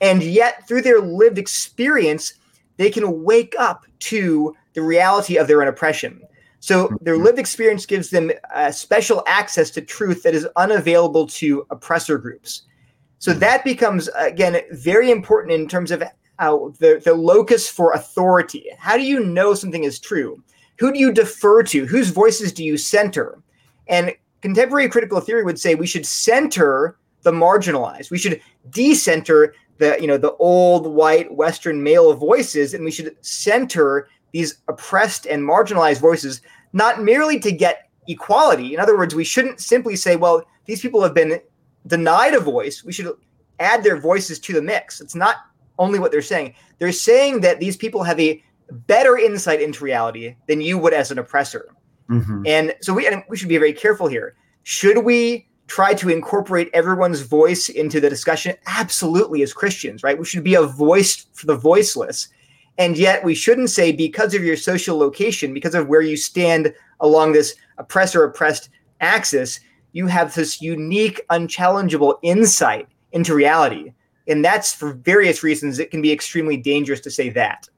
And 0.00 0.22
yet, 0.22 0.66
through 0.66 0.82
their 0.82 1.00
lived 1.00 1.38
experience, 1.38 2.34
they 2.76 2.90
can 2.90 3.22
wake 3.22 3.54
up 3.58 3.86
to 4.00 4.54
the 4.74 4.82
reality 4.82 5.36
of 5.36 5.46
their 5.46 5.62
own 5.62 5.68
oppression. 5.68 6.20
So 6.60 6.96
their 7.00 7.18
lived 7.18 7.38
experience 7.38 7.86
gives 7.86 8.10
them 8.10 8.30
uh, 8.54 8.70
special 8.70 9.24
access 9.26 9.70
to 9.70 9.80
truth 9.80 10.22
that 10.22 10.34
is 10.34 10.46
unavailable 10.56 11.26
to 11.26 11.66
oppressor 11.70 12.18
groups. 12.18 12.62
So 13.18 13.32
that 13.32 13.64
becomes, 13.64 14.08
again, 14.16 14.60
very 14.70 15.10
important 15.10 15.52
in 15.52 15.68
terms 15.68 15.90
of 15.90 16.02
uh, 16.02 16.56
the, 16.78 17.00
the 17.04 17.14
locus 17.14 17.68
for 17.68 17.92
authority. 17.92 18.66
How 18.78 18.96
do 18.96 19.02
you 19.02 19.24
know 19.24 19.54
something 19.54 19.84
is 19.84 19.98
true? 19.98 20.42
Who 20.78 20.92
do 20.92 20.98
you 20.98 21.12
defer 21.12 21.62
to? 21.64 21.86
Whose 21.86 22.10
voices 22.10 22.52
do 22.52 22.64
you 22.64 22.76
center? 22.76 23.38
And 23.88 24.14
contemporary 24.40 24.88
critical 24.88 25.20
theory 25.20 25.44
would 25.44 25.60
say 25.60 25.74
we 25.74 25.86
should 25.86 26.06
center 26.06 26.96
the 27.22 27.32
marginalized. 27.32 28.10
We 28.10 28.18
should 28.18 28.40
decenter 28.70 29.54
the 29.78 29.96
you 30.00 30.06
know 30.06 30.18
the 30.18 30.34
old 30.34 30.86
white 30.86 31.32
Western 31.34 31.82
male 31.82 32.14
voices, 32.14 32.74
and 32.74 32.84
we 32.84 32.90
should 32.90 33.16
center 33.24 34.08
these 34.32 34.58
oppressed 34.68 35.26
and 35.26 35.42
marginalized 35.42 36.00
voices, 36.00 36.40
not 36.72 37.02
merely 37.02 37.38
to 37.40 37.52
get 37.52 37.88
equality. 38.08 38.74
In 38.74 38.80
other 38.80 38.96
words, 38.96 39.14
we 39.14 39.24
shouldn't 39.24 39.60
simply 39.60 39.96
say, 39.96 40.16
well, 40.16 40.44
these 40.64 40.80
people 40.80 41.02
have 41.02 41.14
been 41.14 41.40
denied 41.86 42.34
a 42.34 42.40
voice. 42.40 42.82
We 42.84 42.92
should 42.92 43.14
add 43.60 43.82
their 43.84 43.96
voices 43.96 44.38
to 44.40 44.52
the 44.52 44.62
mix. 44.62 45.00
It's 45.00 45.14
not 45.14 45.36
only 45.78 45.98
what 45.98 46.10
they're 46.10 46.22
saying. 46.22 46.54
They're 46.78 46.92
saying 46.92 47.40
that 47.40 47.60
these 47.60 47.76
people 47.76 48.02
have 48.02 48.18
a 48.18 48.42
better 48.72 49.16
insight 49.16 49.60
into 49.60 49.84
reality 49.84 50.34
than 50.48 50.60
you 50.60 50.78
would 50.78 50.92
as 50.92 51.10
an 51.10 51.18
oppressor. 51.18 51.74
Mm-hmm. 52.08 52.42
And 52.46 52.74
so 52.80 52.92
we 52.92 53.06
and 53.06 53.22
we 53.28 53.36
should 53.36 53.48
be 53.48 53.58
very 53.58 53.72
careful 53.72 54.06
here. 54.06 54.34
Should 54.64 55.04
we 55.04 55.48
try 55.66 55.94
to 55.94 56.10
incorporate 56.10 56.68
everyone's 56.74 57.22
voice 57.22 57.68
into 57.68 58.00
the 58.00 58.10
discussion? 58.10 58.54
Absolutely, 58.66 59.42
as 59.42 59.52
Christians, 59.52 60.02
right? 60.02 60.18
We 60.18 60.24
should 60.24 60.44
be 60.44 60.54
a 60.54 60.62
voice 60.62 61.26
for 61.32 61.46
the 61.46 61.56
voiceless. 61.56 62.28
And 62.78 62.96
yet 62.96 63.24
we 63.24 63.34
shouldn't 63.34 63.70
say 63.70 63.92
because 63.92 64.34
of 64.34 64.44
your 64.44 64.56
social 64.56 64.98
location, 64.98 65.54
because 65.54 65.74
of 65.74 65.88
where 65.88 66.00
you 66.00 66.16
stand 66.16 66.74
along 67.00 67.32
this 67.32 67.54
oppressor 67.78 68.24
oppressed 68.24 68.70
axis, 69.00 69.60
you 69.92 70.06
have 70.06 70.34
this 70.34 70.62
unique, 70.62 71.20
unchallengeable 71.30 72.18
insight 72.22 72.88
into 73.12 73.34
reality. 73.34 73.92
And 74.26 74.44
that's 74.44 74.72
for 74.72 74.92
various 74.92 75.42
reasons, 75.42 75.78
it 75.78 75.90
can 75.90 76.00
be 76.00 76.12
extremely 76.12 76.56
dangerous 76.56 77.00
to 77.00 77.10
say 77.10 77.28
that. 77.30 77.68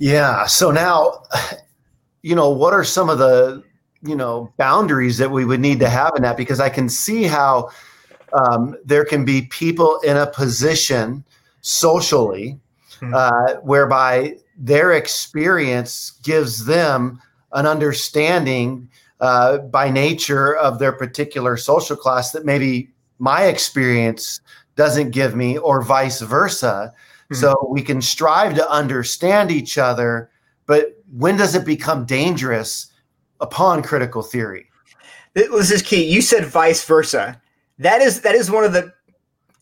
Yeah. 0.00 0.46
So 0.46 0.72
now, 0.72 1.22
you 2.22 2.34
know, 2.34 2.50
what 2.50 2.72
are 2.72 2.84
some 2.84 3.08
of 3.08 3.18
the, 3.18 3.62
you 4.02 4.16
know, 4.16 4.52
boundaries 4.56 5.18
that 5.18 5.30
we 5.30 5.44
would 5.44 5.60
need 5.60 5.78
to 5.80 5.88
have 5.88 6.12
in 6.16 6.22
that? 6.22 6.36
Because 6.36 6.58
I 6.58 6.70
can 6.70 6.88
see 6.88 7.24
how 7.24 7.70
um, 8.32 8.76
there 8.84 9.04
can 9.04 9.24
be 9.24 9.42
people 9.42 10.00
in 10.00 10.16
a 10.16 10.26
position 10.26 11.22
socially 11.60 12.58
hmm. 12.98 13.12
uh, 13.14 13.54
whereby 13.56 14.36
their 14.56 14.92
experience 14.92 16.12
gives 16.22 16.64
them 16.64 17.20
an 17.52 17.66
understanding 17.66 18.88
uh, 19.20 19.58
by 19.58 19.90
nature 19.90 20.56
of 20.56 20.78
their 20.78 20.92
particular 20.92 21.56
social 21.56 21.96
class 21.96 22.32
that 22.32 22.46
maybe 22.46 22.88
my 23.18 23.44
experience 23.44 24.40
doesn't 24.76 25.10
give 25.10 25.36
me, 25.36 25.58
or 25.58 25.82
vice 25.82 26.22
versa. 26.22 26.92
Mm-hmm. 27.30 27.40
So 27.40 27.68
we 27.70 27.82
can 27.82 28.02
strive 28.02 28.54
to 28.56 28.70
understand 28.70 29.50
each 29.50 29.78
other, 29.78 30.30
but 30.66 30.96
when 31.12 31.36
does 31.36 31.54
it 31.54 31.64
become 31.64 32.04
dangerous 32.04 32.92
upon 33.40 33.82
critical 33.82 34.22
theory? 34.22 34.66
This 35.34 35.70
is 35.70 35.82
key. 35.82 36.04
You 36.04 36.22
said 36.22 36.44
vice 36.44 36.84
versa. 36.84 37.40
That 37.78 38.00
is 38.00 38.20
that 38.22 38.34
is 38.34 38.50
one 38.50 38.64
of 38.64 38.72
the 38.72 38.92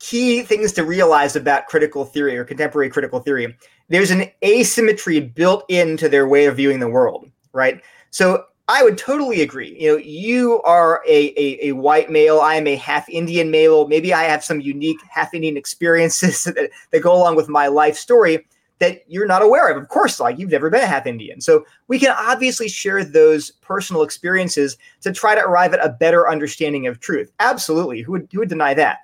key 0.00 0.42
things 0.42 0.72
to 0.72 0.84
realize 0.84 1.36
about 1.36 1.66
critical 1.66 2.04
theory 2.04 2.36
or 2.38 2.44
contemporary 2.44 2.88
critical 2.88 3.20
theory. 3.20 3.56
There's 3.88 4.10
an 4.10 4.30
asymmetry 4.44 5.20
built 5.20 5.64
into 5.68 6.08
their 6.08 6.26
way 6.26 6.46
of 6.46 6.56
viewing 6.56 6.80
the 6.80 6.88
world, 6.88 7.30
right? 7.52 7.82
So 8.10 8.44
I 8.68 8.82
would 8.82 8.98
totally 8.98 9.40
agree. 9.40 9.74
You 9.80 9.92
know, 9.92 9.96
you 9.96 10.60
are 10.62 11.02
a, 11.08 11.32
a, 11.40 11.68
a, 11.68 11.72
white 11.72 12.10
male. 12.10 12.40
I 12.40 12.54
am 12.56 12.66
a 12.66 12.76
half 12.76 13.08
Indian 13.08 13.50
male. 13.50 13.88
Maybe 13.88 14.12
I 14.12 14.24
have 14.24 14.44
some 14.44 14.60
unique 14.60 15.00
half 15.10 15.32
Indian 15.32 15.56
experiences 15.56 16.44
that, 16.44 16.70
that 16.90 17.00
go 17.00 17.14
along 17.14 17.36
with 17.36 17.48
my 17.48 17.68
life 17.68 17.96
story 17.96 18.46
that 18.78 19.02
you're 19.08 19.26
not 19.26 19.42
aware 19.42 19.68
of. 19.70 19.82
Of 19.82 19.88
course, 19.88 20.20
like 20.20 20.38
you've 20.38 20.50
never 20.50 20.70
been 20.70 20.82
a 20.82 20.86
half 20.86 21.06
Indian. 21.06 21.40
So 21.40 21.64
we 21.88 21.98
can 21.98 22.14
obviously 22.16 22.68
share 22.68 23.02
those 23.04 23.50
personal 23.50 24.02
experiences 24.02 24.76
to 25.00 25.12
try 25.12 25.34
to 25.34 25.40
arrive 25.44 25.72
at 25.72 25.84
a 25.84 25.88
better 25.88 26.28
understanding 26.28 26.86
of 26.86 27.00
truth. 27.00 27.32
Absolutely. 27.40 28.02
Who 28.02 28.12
would, 28.12 28.28
who 28.30 28.40
would 28.40 28.48
deny 28.50 28.74
that? 28.74 28.98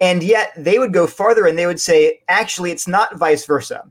And 0.00 0.22
yet 0.22 0.52
they 0.56 0.78
would 0.78 0.92
go 0.92 1.06
farther 1.06 1.46
and 1.46 1.58
they 1.58 1.66
would 1.66 1.80
say, 1.80 2.20
actually, 2.28 2.70
it's 2.70 2.86
not 2.86 3.16
vice 3.16 3.46
versa. 3.46 3.82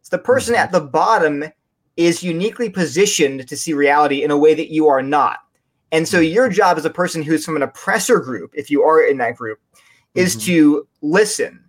It's 0.00 0.10
the 0.10 0.18
person 0.18 0.54
mm-hmm. 0.54 0.62
at 0.62 0.72
the 0.72 0.80
bottom 0.80 1.44
is 1.96 2.22
uniquely 2.22 2.68
positioned 2.68 3.48
to 3.48 3.56
see 3.56 3.72
reality 3.72 4.22
in 4.22 4.30
a 4.30 4.36
way 4.36 4.54
that 4.54 4.72
you 4.72 4.86
are 4.88 5.02
not. 5.02 5.38
And 5.92 6.06
so 6.06 6.18
mm-hmm. 6.18 6.34
your 6.34 6.48
job 6.48 6.76
as 6.76 6.84
a 6.84 6.90
person 6.90 7.22
who's 7.22 7.44
from 7.44 7.56
an 7.56 7.62
oppressor 7.62 8.18
group, 8.18 8.52
if 8.54 8.70
you 8.70 8.82
are 8.82 9.02
in 9.02 9.18
that 9.18 9.36
group, 9.36 9.60
is 10.14 10.36
mm-hmm. 10.36 10.46
to 10.46 10.88
listen 11.02 11.66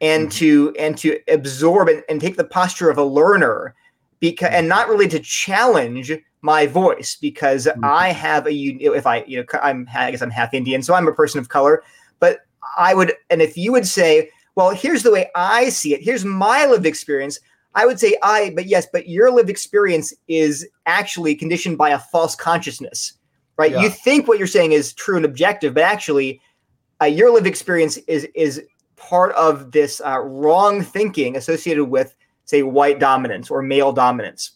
and 0.00 0.28
mm-hmm. 0.28 0.38
to 0.38 0.74
and 0.78 0.98
to 0.98 1.18
absorb 1.28 1.88
and, 1.88 2.02
and, 2.08 2.20
take 2.20 2.36
the 2.36 2.44
posture 2.44 2.90
of 2.90 2.98
a 2.98 3.04
learner 3.04 3.74
because 4.20 4.50
and 4.52 4.68
not 4.68 4.88
really 4.88 5.08
to 5.08 5.20
challenge 5.20 6.12
my 6.42 6.66
voice 6.66 7.16
because 7.20 7.66
mm-hmm. 7.66 7.84
I 7.84 8.08
have 8.08 8.46
a 8.46 8.52
if 8.52 9.06
I 9.06 9.24
you 9.24 9.38
know 9.38 9.44
I'm 9.62 9.88
I 9.94 10.10
guess 10.10 10.22
I'm 10.22 10.30
half 10.30 10.52
Indian 10.52 10.82
so 10.82 10.94
I'm 10.94 11.08
a 11.08 11.12
person 11.12 11.40
of 11.40 11.48
color 11.48 11.82
but 12.20 12.40
I 12.76 12.94
would 12.94 13.14
and 13.30 13.40
if 13.40 13.56
you 13.56 13.72
would 13.72 13.86
say 13.86 14.30
well 14.56 14.70
here's 14.70 15.04
the 15.04 15.12
way 15.12 15.30
I 15.34 15.68
see 15.68 15.94
it 15.94 16.02
here's 16.02 16.24
my 16.24 16.66
lived 16.66 16.86
experience 16.86 17.38
I 17.74 17.86
would 17.86 17.98
say 17.98 18.16
I, 18.22 18.52
but 18.54 18.66
yes, 18.66 18.86
but 18.92 19.08
your 19.08 19.30
lived 19.30 19.50
experience 19.50 20.14
is 20.28 20.66
actually 20.86 21.34
conditioned 21.34 21.76
by 21.76 21.90
a 21.90 21.98
false 21.98 22.36
consciousness, 22.36 23.14
right? 23.56 23.72
Yeah. 23.72 23.82
You 23.82 23.90
think 23.90 24.28
what 24.28 24.38
you're 24.38 24.46
saying 24.46 24.72
is 24.72 24.92
true 24.92 25.16
and 25.16 25.24
objective, 25.24 25.74
but 25.74 25.82
actually, 25.82 26.40
uh, 27.02 27.06
your 27.06 27.32
lived 27.32 27.46
experience 27.46 27.96
is 28.06 28.28
is 28.34 28.62
part 28.96 29.32
of 29.34 29.72
this 29.72 30.00
uh, 30.04 30.20
wrong 30.20 30.82
thinking 30.82 31.36
associated 31.36 31.86
with, 31.86 32.14
say, 32.44 32.62
white 32.62 33.00
dominance 33.00 33.50
or 33.50 33.60
male 33.60 33.92
dominance. 33.92 34.52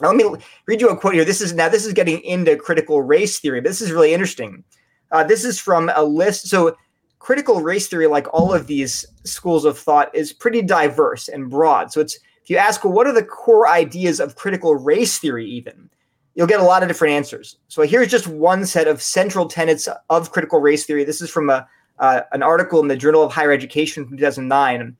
Now, 0.00 0.12
let 0.12 0.16
me 0.16 0.42
read 0.66 0.80
you 0.80 0.88
a 0.88 0.96
quote 0.96 1.14
here. 1.14 1.24
This 1.24 1.40
is 1.40 1.52
now 1.52 1.68
this 1.68 1.84
is 1.84 1.92
getting 1.92 2.20
into 2.20 2.56
critical 2.56 3.02
race 3.02 3.40
theory, 3.40 3.60
but 3.60 3.68
this 3.68 3.82
is 3.82 3.92
really 3.92 4.14
interesting. 4.14 4.64
Uh, 5.10 5.24
this 5.24 5.44
is 5.44 5.58
from 5.58 5.90
a 5.94 6.02
list. 6.02 6.48
So 6.48 6.76
critical 7.18 7.60
race 7.60 7.88
theory, 7.88 8.06
like 8.06 8.26
all 8.32 8.52
of 8.52 8.66
these 8.66 9.04
schools 9.24 9.64
of 9.64 9.78
thought, 9.78 10.14
is 10.14 10.32
pretty 10.32 10.62
diverse 10.62 11.28
and 11.28 11.50
broad. 11.50 11.92
So 11.92 12.00
it's 12.00 12.18
if 12.42 12.50
you 12.50 12.56
ask, 12.56 12.82
well, 12.84 12.92
what 12.92 13.06
are 13.06 13.12
the 13.12 13.24
core 13.24 13.68
ideas 13.68 14.20
of 14.20 14.36
critical 14.36 14.74
race 14.74 15.18
theory, 15.18 15.48
even, 15.48 15.88
you'll 16.34 16.46
get 16.46 16.60
a 16.60 16.64
lot 16.64 16.82
of 16.82 16.88
different 16.88 17.14
answers. 17.14 17.58
So 17.68 17.82
here's 17.82 18.10
just 18.10 18.26
one 18.26 18.66
set 18.66 18.88
of 18.88 19.02
central 19.02 19.46
tenets 19.46 19.88
of 20.10 20.32
critical 20.32 20.60
race 20.60 20.84
theory. 20.84 21.04
This 21.04 21.20
is 21.20 21.30
from 21.30 21.50
a, 21.50 21.66
uh, 21.98 22.22
an 22.32 22.42
article 22.42 22.80
in 22.80 22.88
the 22.88 22.96
Journal 22.96 23.22
of 23.22 23.32
Higher 23.32 23.52
Education 23.52 24.06
from 24.06 24.16
2009. 24.16 24.96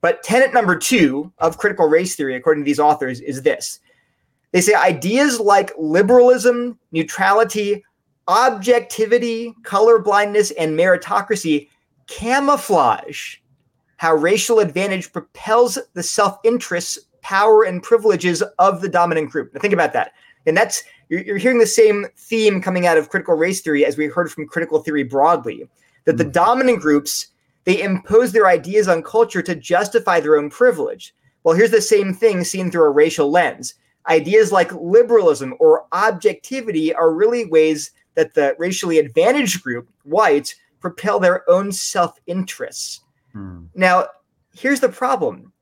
But 0.00 0.22
tenet 0.24 0.52
number 0.52 0.76
two 0.76 1.32
of 1.38 1.58
critical 1.58 1.86
race 1.86 2.16
theory, 2.16 2.34
according 2.34 2.64
to 2.64 2.68
these 2.68 2.80
authors, 2.80 3.20
is 3.20 3.42
this. 3.42 3.78
They 4.50 4.60
say 4.60 4.74
ideas 4.74 5.38
like 5.38 5.72
liberalism, 5.78 6.78
neutrality, 6.90 7.84
objectivity, 8.26 9.54
color 9.62 9.98
blindness, 10.00 10.50
and 10.52 10.76
meritocracy 10.76 11.68
camouflage 12.08 13.36
how 14.02 14.16
racial 14.16 14.58
advantage 14.58 15.12
propels 15.12 15.78
the 15.94 16.02
self 16.02 16.36
interests, 16.42 16.98
power, 17.20 17.62
and 17.62 17.84
privileges 17.84 18.42
of 18.58 18.80
the 18.80 18.88
dominant 18.88 19.30
group. 19.30 19.54
Now, 19.54 19.60
think 19.60 19.72
about 19.72 19.92
that. 19.92 20.10
And 20.44 20.56
that's 20.56 20.82
you're, 21.08 21.20
you're, 21.20 21.38
hearing 21.38 21.60
the 21.60 21.68
same 21.68 22.08
theme 22.16 22.60
coming 22.60 22.84
out 22.84 22.98
of 22.98 23.10
critical 23.10 23.36
race 23.36 23.60
theory 23.60 23.86
as 23.86 23.96
we 23.96 24.06
heard 24.06 24.32
from 24.32 24.48
critical 24.48 24.82
theory 24.82 25.04
broadly 25.04 25.68
that 26.04 26.16
the 26.16 26.24
mm-hmm. 26.24 26.32
dominant 26.32 26.80
groups 26.80 27.28
they 27.62 27.80
impose 27.80 28.32
their 28.32 28.48
ideas 28.48 28.88
on 28.88 29.04
culture 29.04 29.40
to 29.40 29.54
justify 29.54 30.18
their 30.18 30.36
own 30.36 30.50
privilege. 30.50 31.14
Well, 31.44 31.54
here's 31.54 31.70
the 31.70 31.80
same 31.80 32.12
thing 32.12 32.42
seen 32.42 32.72
through 32.72 32.86
a 32.86 32.90
racial 32.90 33.30
lens. 33.30 33.74
Ideas 34.08 34.50
like 34.50 34.72
liberalism 34.72 35.54
or 35.60 35.86
objectivity 35.92 36.92
are 36.92 37.14
really 37.14 37.44
ways 37.44 37.92
that 38.16 38.34
the 38.34 38.56
racially 38.58 38.98
advantaged 38.98 39.62
group, 39.62 39.88
whites, 40.02 40.56
propel 40.80 41.20
their 41.20 41.48
own 41.48 41.70
self 41.70 42.18
interests. 42.26 43.02
Hmm. 43.32 43.64
Now, 43.74 44.06
here's 44.54 44.80
the 44.80 44.88
problem. 44.88 45.52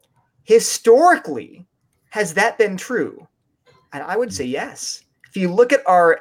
Historically, 0.45 1.67
has 2.11 2.35
that 2.35 2.59
been 2.59 2.77
true? 2.77 3.27
And 3.93 4.03
I 4.03 4.17
would 4.17 4.33
say 4.33 4.45
yes. 4.45 5.05
If 5.29 5.37
you 5.37 5.53
look 5.53 5.73
at 5.73 5.87
our, 5.87 6.21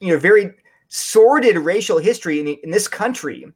you 0.00 0.12
know, 0.12 0.18
very 0.18 0.52
sordid 0.88 1.56
racial 1.56 1.98
history 1.98 2.40
in, 2.40 2.48
in 2.62 2.70
this 2.70 2.88
country, 2.88 3.46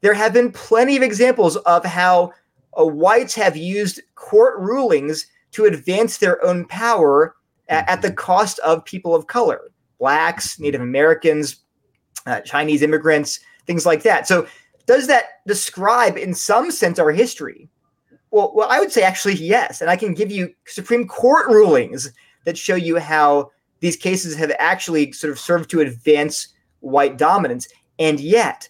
there 0.00 0.14
have 0.14 0.32
been 0.32 0.52
plenty 0.52 0.96
of 0.96 1.02
examples 1.02 1.56
of 1.56 1.84
how 1.84 2.32
uh, 2.78 2.84
whites 2.84 3.34
have 3.34 3.56
used 3.56 4.00
court 4.14 4.58
rulings 4.58 5.26
to 5.52 5.64
advance 5.64 6.18
their 6.18 6.42
own 6.44 6.66
power 6.66 7.36
at, 7.68 7.88
at 7.88 8.02
the 8.02 8.12
cost 8.12 8.58
of 8.60 8.84
people 8.84 9.14
of 9.14 9.26
color, 9.26 9.70
blacks, 9.98 10.58
Native 10.58 10.80
Americans, 10.80 11.56
uh, 12.26 12.40
Chinese 12.40 12.82
immigrants, 12.82 13.40
things 13.66 13.84
like 13.84 14.02
that. 14.02 14.26
So 14.26 14.46
does 14.88 15.06
that 15.06 15.42
describe 15.46 16.16
in 16.16 16.34
some 16.34 16.70
sense 16.70 16.98
our 16.98 17.12
history? 17.12 17.68
Well, 18.30 18.52
well, 18.54 18.68
I 18.70 18.80
would 18.80 18.90
say 18.90 19.02
actually 19.02 19.34
yes, 19.34 19.82
and 19.82 19.90
I 19.90 19.96
can 19.96 20.14
give 20.14 20.32
you 20.32 20.52
Supreme 20.66 21.06
Court 21.06 21.46
rulings 21.46 22.10
that 22.46 22.56
show 22.56 22.74
you 22.74 22.96
how 22.98 23.50
these 23.80 23.96
cases 23.96 24.34
have 24.36 24.50
actually 24.58 25.12
sort 25.12 25.30
of 25.30 25.38
served 25.38 25.68
to 25.70 25.80
advance 25.80 26.48
white 26.80 27.18
dominance. 27.18 27.68
And 27.98 28.18
yet, 28.18 28.66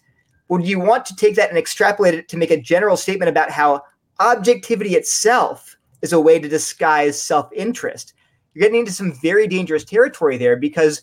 would 0.49 0.67
you 0.67 0.77
want 0.77 1.05
to 1.05 1.15
take 1.15 1.35
that 1.35 1.49
and 1.49 1.57
extrapolate 1.57 2.13
it 2.13 2.27
to 2.29 2.37
make 2.37 2.51
a 2.51 2.59
general 2.59 2.97
statement 2.97 3.29
about 3.29 3.49
how 3.49 3.83
objectivity 4.19 4.95
itself 4.95 5.77
is 6.01 6.11
a 6.11 6.19
way 6.19 6.37
to 6.37 6.49
disguise 6.49 7.21
self-interest? 7.21 8.13
You're 8.53 8.63
getting 8.63 8.81
into 8.81 8.91
some 8.91 9.13
very 9.21 9.47
dangerous 9.47 9.85
territory 9.85 10.37
there 10.37 10.57
because 10.57 11.01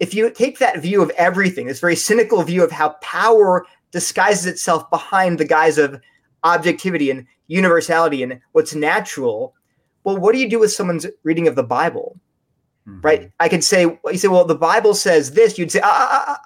if 0.00 0.14
you 0.14 0.28
take 0.30 0.58
that 0.58 0.82
view 0.82 1.00
of 1.00 1.10
everything, 1.10 1.66
this 1.66 1.80
very 1.80 1.96
cynical 1.96 2.42
view 2.42 2.64
of 2.64 2.72
how 2.72 2.90
power 3.00 3.64
disguises 3.96 4.44
itself 4.44 4.88
behind 4.90 5.38
the 5.38 5.44
guise 5.56 5.78
of 5.78 5.98
objectivity 6.44 7.10
and 7.10 7.26
universality 7.48 8.22
and 8.22 8.38
what's 8.52 8.74
natural. 8.74 9.54
well, 10.04 10.18
what 10.18 10.32
do 10.34 10.38
you 10.38 10.48
do 10.48 10.60
with 10.60 10.70
someone's 10.70 11.04
reading 11.24 11.48
of 11.48 11.56
the 11.56 11.64
Bible? 11.64 12.16
Mhm. 12.86 13.02
Right? 13.02 13.30
I 13.40 13.48
could 13.48 13.64
say, 13.64 13.82
you 13.82 14.18
say, 14.18 14.28
well, 14.28 14.44
the 14.44 14.54
Bible 14.54 14.94
says 14.94 15.32
this. 15.32 15.58
You'd 15.58 15.72
say, 15.72 15.80
ah, 15.82 15.88
ah, 15.92 16.08
ah, 16.12 16.24
ah, 16.28 16.40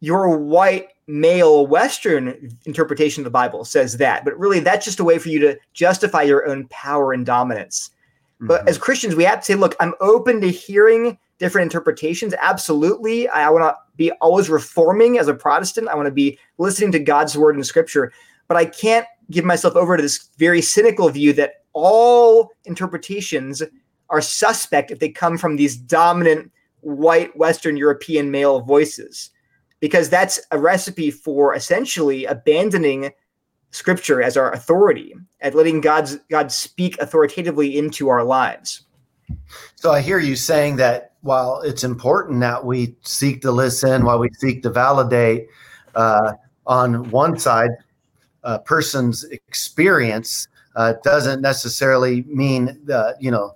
your 0.00 0.38
white 0.38 0.88
male 1.06 1.66
Western 1.66 2.48
interpretation 2.64 3.20
of 3.20 3.24
the 3.24 3.38
Bible 3.42 3.62
says 3.66 3.98
that. 3.98 4.24
But 4.24 4.38
really, 4.38 4.58
that's 4.60 4.86
just 4.86 5.00
a 5.00 5.04
way 5.04 5.18
for 5.18 5.28
you 5.28 5.38
to 5.40 5.58
justify 5.74 6.22
your 6.22 6.48
own 6.48 6.66
power 6.70 7.12
and 7.12 7.26
dominance. 7.26 7.90
But 8.40 8.64
Mhm. 8.64 8.68
as 8.70 8.78
Christians, 8.78 9.14
we 9.14 9.24
have 9.24 9.40
to 9.40 9.44
say, 9.44 9.54
look, 9.54 9.76
I'm 9.80 9.92
open 10.00 10.40
to 10.40 10.50
hearing 10.50 11.18
different 11.38 11.66
interpretations. 11.70 12.32
Absolutely. 12.40 13.28
I 13.28 13.50
want 13.50 13.64
to 13.64 13.76
be 13.96 14.10
always 14.12 14.48
reforming 14.50 15.18
as 15.18 15.28
a 15.28 15.34
Protestant. 15.34 15.88
I 15.88 15.94
want 15.94 16.06
to 16.06 16.12
be 16.12 16.38
listening 16.58 16.92
to 16.92 16.98
God's 16.98 17.36
word 17.36 17.54
and 17.54 17.66
scripture. 17.66 18.12
But 18.48 18.56
I 18.56 18.66
can't 18.66 19.06
give 19.30 19.44
myself 19.44 19.76
over 19.76 19.96
to 19.96 20.02
this 20.02 20.28
very 20.36 20.60
cynical 20.60 21.08
view 21.08 21.32
that 21.34 21.64
all 21.72 22.50
interpretations 22.64 23.62
are 24.10 24.20
suspect 24.20 24.90
if 24.90 24.98
they 24.98 25.08
come 25.08 25.38
from 25.38 25.56
these 25.56 25.76
dominant 25.76 26.50
white 26.80 27.36
Western 27.36 27.76
European 27.76 28.30
male 28.30 28.60
voices. 28.60 29.30
Because 29.80 30.08
that's 30.08 30.40
a 30.50 30.58
recipe 30.58 31.10
for 31.10 31.54
essentially 31.54 32.24
abandoning 32.24 33.10
scripture 33.70 34.22
as 34.22 34.36
our 34.36 34.52
authority 34.52 35.14
and 35.40 35.54
letting 35.54 35.80
God's 35.80 36.16
God 36.30 36.52
speak 36.52 36.98
authoritatively 37.00 37.76
into 37.76 38.08
our 38.08 38.22
lives. 38.22 38.82
So 39.74 39.90
I 39.90 40.00
hear 40.00 40.18
you 40.18 40.36
saying 40.36 40.76
that 40.76 41.13
while 41.24 41.60
it's 41.62 41.84
important 41.84 42.40
that 42.40 42.64
we 42.64 42.94
seek 43.02 43.42
to 43.42 43.50
listen, 43.50 44.04
while 44.04 44.18
we 44.18 44.28
seek 44.34 44.62
to 44.62 44.70
validate, 44.70 45.48
uh, 45.94 46.32
on 46.66 47.10
one 47.10 47.38
side, 47.38 47.70
a 48.42 48.58
person's 48.58 49.24
experience 49.24 50.46
uh, 50.76 50.94
doesn't 51.02 51.40
necessarily 51.40 52.22
mean 52.22 52.78
that 52.84 53.16
you 53.20 53.30
know. 53.30 53.54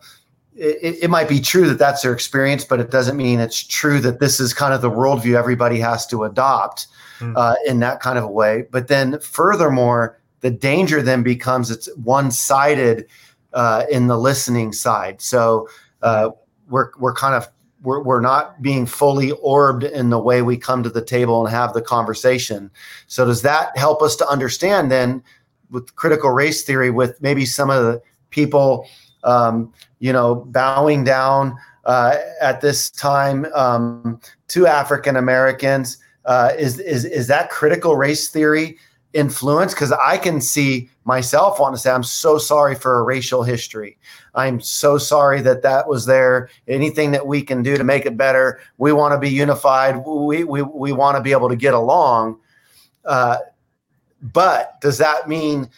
It, 0.61 1.05
it 1.05 1.11
might 1.11 1.29
be 1.29 1.39
true 1.39 1.69
that 1.69 1.79
that's 1.79 2.03
their 2.03 2.13
experience, 2.13 2.65
but 2.65 2.81
it 2.81 2.91
doesn't 2.91 3.17
mean 3.17 3.39
it's 3.39 3.65
true 3.65 4.01
that 4.01 4.19
this 4.19 4.41
is 4.41 4.53
kind 4.53 4.75
of 4.75 4.83
the 4.83 4.91
worldview 4.91 5.37
everybody 5.37 5.79
has 5.79 6.05
to 6.09 6.25
adopt 6.25 6.89
Mm. 7.21 7.33
uh, 7.37 7.57
in 7.67 7.81
that 7.81 7.99
kind 8.01 8.17
of 8.17 8.25
a 8.25 8.31
way. 8.31 8.67
But 8.71 8.87
then, 8.87 9.19
furthermore, 9.19 10.21
the 10.41 10.53
danger 10.53 11.03
then 11.03 11.25
becomes 11.25 11.69
it's 11.69 11.89
one-sided 11.97 13.07
uh, 13.55 13.87
in 13.91 14.07
the 14.07 14.17
listening 14.17 14.73
side. 14.73 15.21
So 15.21 15.69
uh, 16.03 16.31
we're 16.69 16.91
we're 16.99 17.15
kind 17.15 17.35
of 17.35 17.49
we're, 17.83 18.03
we're 18.03 18.21
not 18.21 18.61
being 18.61 18.87
fully 18.87 19.33
orbed 19.33 19.85
in 19.85 20.11
the 20.11 20.19
way 20.19 20.43
we 20.43 20.57
come 20.57 20.83
to 20.83 20.91
the 20.91 21.05
table 21.05 21.45
and 21.45 21.55
have 21.55 21.73
the 21.73 21.83
conversation. 21.83 22.71
So 23.07 23.25
does 23.25 23.43
that 23.43 23.77
help 23.77 24.03
us 24.03 24.17
to 24.17 24.29
understand 24.29 24.91
then 24.91 25.23
with 25.71 25.95
critical 25.97 26.31
race 26.31 26.65
theory 26.65 26.91
with 26.91 27.21
maybe 27.21 27.45
some 27.45 27.71
of 27.71 27.85
the 27.85 28.03
people 28.31 28.87
um, 29.25 29.73
you 29.99 30.13
know 30.13 30.37
bowing 30.37 31.05
down 31.05 31.57
uh, 31.85 32.17
at 32.41 32.61
this 32.61 32.91
time 32.91 33.47
um, 33.55 34.21
to 34.49 34.67
African 34.67 35.17
Americans 35.17 35.99
uh, 36.25 36.53
is 36.59 36.79
is 36.81 37.05
is 37.05 37.27
that 37.27 37.51
critical 37.51 37.97
race 37.97 38.29
theory 38.29 38.79
influence 39.15 39.73
because 39.73 39.93
I 39.93 40.19
can 40.19 40.41
see 40.41 40.91
myself 41.05 41.59
want 41.59 41.75
to 41.75 41.81
say 41.81 41.91
I'm 41.91 42.03
so 42.03 42.39
sorry 42.39 42.75
for 42.75 42.99
a 42.99 43.03
racial 43.03 43.43
history. 43.43 43.97
I'm 44.39 44.61
so 44.61 44.99
sorry 44.99 45.41
that 45.43 45.63
that 45.63 45.89
was 45.89 46.07
there. 46.07 46.49
Anything 46.69 47.11
that 47.11 47.27
we 47.27 47.43
can 47.43 47.63
do 47.63 47.77
to 47.77 47.83
make 47.83 48.07
it 48.07 48.17
better, 48.17 48.61
we 48.79 48.93
want 48.93 49.13
to 49.13 49.19
be 49.19 49.29
unified. 49.29 49.97
We 50.07 50.45
we 50.45 50.63
we 50.63 50.93
want 50.93 51.17
to 51.17 51.23
be 51.23 51.33
able 51.33 51.49
to 51.49 51.57
get 51.57 51.75
along. 51.75 52.39
Uh, 53.05 53.39
but 54.23 54.81
does 54.81 54.99
that 54.99 55.29
mean 55.29 55.69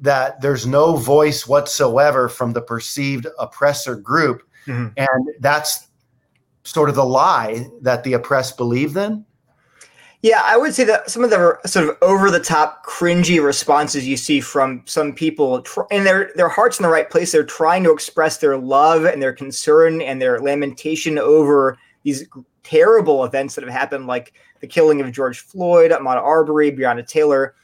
that 0.00 0.40
there's 0.40 0.64
no 0.66 0.96
voice 0.96 1.46
whatsoever 1.48 2.28
from 2.28 2.52
the 2.52 2.62
perceived 2.62 3.26
oppressor 3.38 3.96
group, 3.96 4.42
Mhm. 4.66 4.92
and 4.96 5.28
that's 5.40 5.88
sort 6.62 6.88
of 6.88 6.94
the 6.94 7.04
lie 7.04 7.66
that 7.82 8.04
the 8.04 8.12
oppressed 8.12 8.56
believe? 8.56 8.94
Then. 8.94 9.24
Yeah, 10.24 10.40
I 10.42 10.56
would 10.56 10.74
say 10.74 10.84
that 10.84 11.10
some 11.10 11.22
of 11.22 11.28
the 11.28 11.58
sort 11.66 11.86
of 11.86 11.98
over 12.00 12.30
the 12.30 12.40
top, 12.40 12.82
cringy 12.86 13.44
responses 13.44 14.08
you 14.08 14.16
see 14.16 14.40
from 14.40 14.80
some 14.86 15.12
people, 15.12 15.62
and 15.90 16.06
their 16.06 16.30
their 16.34 16.48
hearts 16.48 16.78
in 16.78 16.82
the 16.82 16.88
right 16.88 17.10
place. 17.10 17.30
They're 17.30 17.44
trying 17.44 17.84
to 17.84 17.92
express 17.92 18.38
their 18.38 18.56
love 18.56 19.04
and 19.04 19.20
their 19.20 19.34
concern 19.34 20.00
and 20.00 20.22
their 20.22 20.40
lamentation 20.40 21.18
over 21.18 21.76
these 22.04 22.26
terrible 22.62 23.22
events 23.26 23.54
that 23.54 23.64
have 23.64 23.72
happened, 23.74 24.06
like 24.06 24.32
the 24.60 24.66
killing 24.66 25.02
of 25.02 25.12
George 25.12 25.40
Floyd, 25.40 25.90
Ahmaud 25.90 26.16
Arbery, 26.16 26.72
Breonna 26.72 27.06
Taylor. 27.06 27.54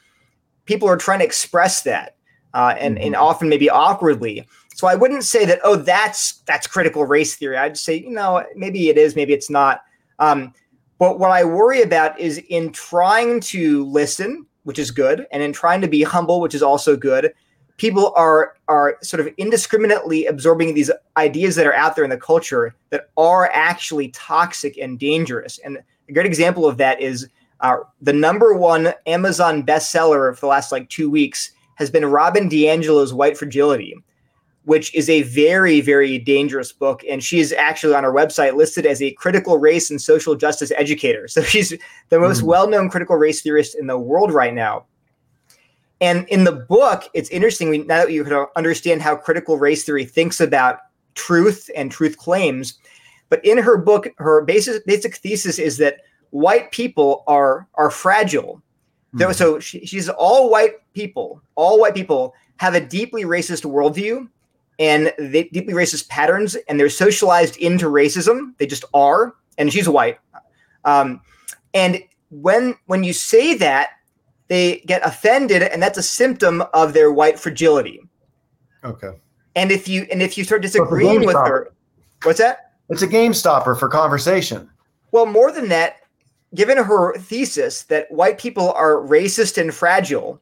People 0.65 0.87
are 0.87 0.97
trying 0.97 1.17
to 1.17 1.25
express 1.25 1.81
that, 1.81 2.15
uh, 2.53 2.75
and 2.77 2.99
and 2.99 3.15
often 3.15 3.49
maybe 3.49 3.71
awkwardly. 3.71 4.47
So 4.75 4.85
I 4.85 4.93
wouldn't 4.93 5.23
say 5.23 5.45
that. 5.45 5.61
Oh, 5.63 5.77
that's 5.77 6.43
that's 6.45 6.67
critical 6.67 7.07
race 7.07 7.35
theory. 7.37 7.57
I'd 7.57 7.75
say 7.75 7.95
you 7.95 8.11
know 8.11 8.45
maybe 8.55 8.89
it 8.89 8.99
is, 8.99 9.15
maybe 9.15 9.33
it's 9.33 9.49
not. 9.49 9.81
Um, 10.19 10.53
but 11.01 11.17
what 11.17 11.31
I 11.31 11.43
worry 11.43 11.81
about 11.81 12.19
is 12.19 12.37
in 12.49 12.71
trying 12.71 13.39
to 13.39 13.85
listen, 13.85 14.45
which 14.65 14.77
is 14.77 14.91
good, 14.91 15.25
and 15.31 15.41
in 15.41 15.51
trying 15.51 15.81
to 15.81 15.87
be 15.87 16.03
humble, 16.03 16.39
which 16.39 16.53
is 16.53 16.61
also 16.61 16.95
good, 16.95 17.33
people 17.77 18.13
are 18.15 18.53
are 18.67 18.99
sort 19.01 19.19
of 19.19 19.33
indiscriminately 19.37 20.27
absorbing 20.27 20.75
these 20.75 20.91
ideas 21.17 21.55
that 21.55 21.65
are 21.65 21.73
out 21.73 21.95
there 21.95 22.03
in 22.03 22.11
the 22.11 22.17
culture 22.17 22.75
that 22.91 23.09
are 23.17 23.49
actually 23.51 24.09
toxic 24.09 24.77
and 24.77 24.99
dangerous. 24.99 25.57
And 25.65 25.79
a 26.07 26.13
great 26.13 26.27
example 26.27 26.67
of 26.67 26.77
that 26.77 27.01
is 27.01 27.27
uh, 27.61 27.77
the 27.99 28.13
number 28.13 28.53
one 28.53 28.93
Amazon 29.07 29.63
bestseller 29.63 30.35
for 30.35 30.41
the 30.41 30.47
last 30.49 30.71
like 30.71 30.87
two 30.89 31.09
weeks 31.09 31.49
has 31.77 31.89
been 31.89 32.05
Robin 32.05 32.47
DiAngelo's 32.47 33.11
White 33.11 33.37
Fragility 33.37 33.95
which 34.63 34.93
is 34.93 35.09
a 35.09 35.23
very, 35.23 35.81
very 35.81 36.19
dangerous 36.19 36.71
book. 36.71 37.03
And 37.09 37.23
she 37.23 37.39
is 37.39 37.51
actually 37.51 37.95
on 37.95 38.03
her 38.03 38.13
website 38.13 38.55
listed 38.55 38.85
as 38.85 39.01
a 39.01 39.11
critical 39.13 39.57
race 39.57 39.89
and 39.89 39.99
social 39.99 40.35
justice 40.35 40.71
educator. 40.77 41.27
So 41.27 41.41
she's 41.41 41.73
the 42.09 42.19
most 42.19 42.41
Mm. 42.41 42.47
well 42.47 42.69
known 42.69 42.89
critical 42.89 43.15
race 43.15 43.41
theorist 43.41 43.75
in 43.75 43.87
the 43.87 43.97
world 43.97 44.31
right 44.31 44.53
now. 44.53 44.85
And 45.99 46.27
in 46.29 46.43
the 46.43 46.51
book, 46.51 47.03
it's 47.13 47.29
interesting 47.29 47.69
we, 47.69 47.79
now 47.79 48.05
that 48.05 48.11
you 48.11 48.23
can 48.23 48.45
understand 48.55 49.01
how 49.01 49.15
critical 49.15 49.57
race 49.57 49.83
theory 49.83 50.05
thinks 50.05 50.39
about 50.41 50.79
truth 51.13 51.69
and 51.75 51.91
truth 51.91 52.17
claims. 52.17 52.79
But 53.29 53.43
in 53.45 53.57
her 53.57 53.77
book, 53.77 54.07
her 54.17 54.41
basic, 54.43 54.85
basic 54.85 55.15
thesis 55.17 55.59
is 55.59 55.77
that 55.77 55.97
white 56.31 56.71
people 56.71 57.23
are, 57.27 57.67
are 57.75 57.91
fragile. 57.91 58.61
There- 59.13 59.31
So 59.33 59.59
she, 59.59 59.85
she's 59.85 60.07
all 60.09 60.49
white 60.49 60.75
people, 60.93 61.41
all 61.55 61.79
white 61.79 61.93
people 61.95 62.33
have 62.57 62.75
a 62.75 62.81
deeply 62.81 63.23
racist 63.23 63.63
worldview 63.63 64.27
and 64.81 65.13
they 65.19 65.43
deeply 65.43 65.75
racist 65.75 66.09
patterns, 66.09 66.55
and 66.67 66.79
they're 66.79 66.89
socialized 66.89 67.55
into 67.57 67.85
racism. 67.85 68.57
They 68.57 68.65
just 68.65 68.83
are, 68.95 69.35
and 69.59 69.71
she's 69.71 69.87
white. 69.87 70.17
Um, 70.85 71.21
and 71.75 72.01
when 72.31 72.75
when 72.87 73.03
you 73.03 73.13
say 73.13 73.53
that, 73.53 73.91
they 74.47 74.79
get 74.87 75.05
offended, 75.05 75.61
and 75.61 75.83
that's 75.83 75.99
a 75.99 76.03
symptom 76.03 76.63
of 76.73 76.93
their 76.93 77.11
white 77.11 77.39
fragility. 77.39 78.01
Okay. 78.83 79.11
And 79.55 79.71
if 79.71 79.87
you 79.87 80.07
and 80.11 80.23
if 80.23 80.35
you 80.35 80.43
start 80.43 80.63
disagreeing 80.63 81.27
with 81.27 81.35
stopper. 81.35 81.47
her, 81.47 81.73
what's 82.23 82.39
that? 82.39 82.71
It's 82.89 83.03
a 83.03 83.07
game 83.07 83.35
stopper 83.35 83.75
for 83.75 83.87
conversation. 83.87 84.67
Well, 85.11 85.27
more 85.27 85.51
than 85.51 85.69
that, 85.69 85.97
given 86.55 86.77
her 86.77 87.15
thesis 87.19 87.83
that 87.83 88.09
white 88.11 88.39
people 88.39 88.71
are 88.73 88.95
racist 88.95 89.61
and 89.61 89.71
fragile, 89.71 90.41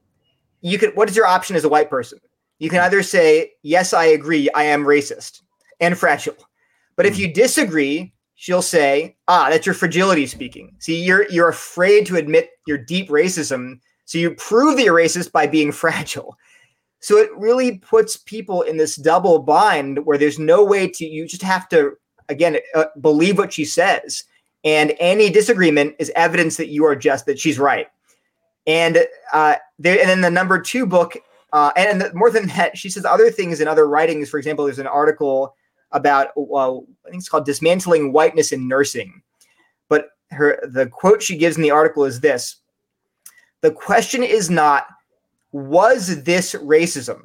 you 0.61 0.77
could 0.77 0.95
what 0.95 1.09
is 1.09 1.17
your 1.17 1.25
option 1.25 1.57
as 1.57 1.65
a 1.65 1.69
white 1.69 1.89
person? 1.89 2.19
You 2.59 2.69
can 2.69 2.79
either 2.79 3.01
say, 3.01 3.53
Yes, 3.63 3.93
I 3.93 4.05
agree, 4.05 4.49
I 4.51 4.63
am 4.63 4.83
racist 4.83 5.41
and 5.79 5.97
fragile. 5.97 6.35
But 6.95 7.05
if 7.05 7.17
you 7.17 7.33
disagree, 7.33 8.13
she'll 8.35 8.61
say, 8.61 9.17
Ah, 9.27 9.49
that's 9.49 9.65
your 9.65 9.75
fragility 9.75 10.27
speaking. 10.27 10.75
See, 10.79 11.01
you're 11.03 11.29
you're 11.31 11.49
afraid 11.49 12.05
to 12.07 12.17
admit 12.17 12.51
your 12.67 12.77
deep 12.77 13.09
racism. 13.09 13.79
So 14.05 14.17
you 14.17 14.31
prove 14.31 14.77
that 14.77 14.83
you're 14.83 14.95
racist 14.95 15.31
by 15.31 15.47
being 15.47 15.71
fragile. 15.83 16.37
So 16.99 17.17
it 17.17 17.29
really 17.35 17.77
puts 17.77 18.17
people 18.17 18.61
in 18.63 18.77
this 18.77 18.95
double 18.95 19.39
bind 19.39 20.05
where 20.05 20.17
there's 20.17 20.39
no 20.39 20.63
way 20.63 20.87
to, 20.89 21.05
you 21.05 21.27
just 21.27 21.41
have 21.41 21.69
to, 21.69 21.93
again, 22.27 22.57
uh, 22.75 22.85
believe 22.99 23.37
what 23.37 23.53
she 23.53 23.65
says. 23.65 24.25
And 24.65 24.93
any 24.99 25.29
disagreement 25.29 25.95
is 25.99 26.11
evidence 26.15 26.57
that 26.57 26.67
you 26.67 26.85
are 26.85 26.95
just, 26.95 27.25
that 27.25 27.39
she's 27.39 27.57
right. 27.57 27.87
And 28.67 29.05
uh, 29.31 29.55
there, 29.79 29.97
and 29.99 30.09
then 30.09 30.21
the 30.21 30.29
number 30.29 30.59
two 30.59 30.85
book, 30.85 31.15
uh, 31.51 31.71
and 31.75 32.03
more 32.13 32.29
than 32.29 32.47
that, 32.47 32.77
she 32.77 32.89
says 32.89 33.05
other 33.05 33.31
things 33.31 33.59
in 33.59 33.67
other 33.67 33.87
writings. 33.87 34.29
For 34.29 34.37
example, 34.37 34.65
there's 34.65 34.79
an 34.79 34.87
article 34.87 35.55
about, 35.91 36.27
uh, 36.37 36.77
I 36.77 36.81
think 37.05 37.15
it's 37.15 37.29
called 37.29 37.45
"Dismantling 37.45 38.11
Whiteness 38.11 38.51
in 38.51 38.67
Nursing." 38.67 39.21
But 39.87 40.09
her, 40.31 40.59
the 40.67 40.87
quote 40.87 41.23
she 41.23 41.37
gives 41.37 41.57
in 41.57 41.63
the 41.63 41.71
article 41.71 42.05
is 42.05 42.19
this: 42.19 42.57
"The 43.61 43.71
question 43.71 44.23
is 44.23 44.49
not 44.49 44.87
was 45.51 46.23
this 46.23 46.53
racism, 46.53 47.21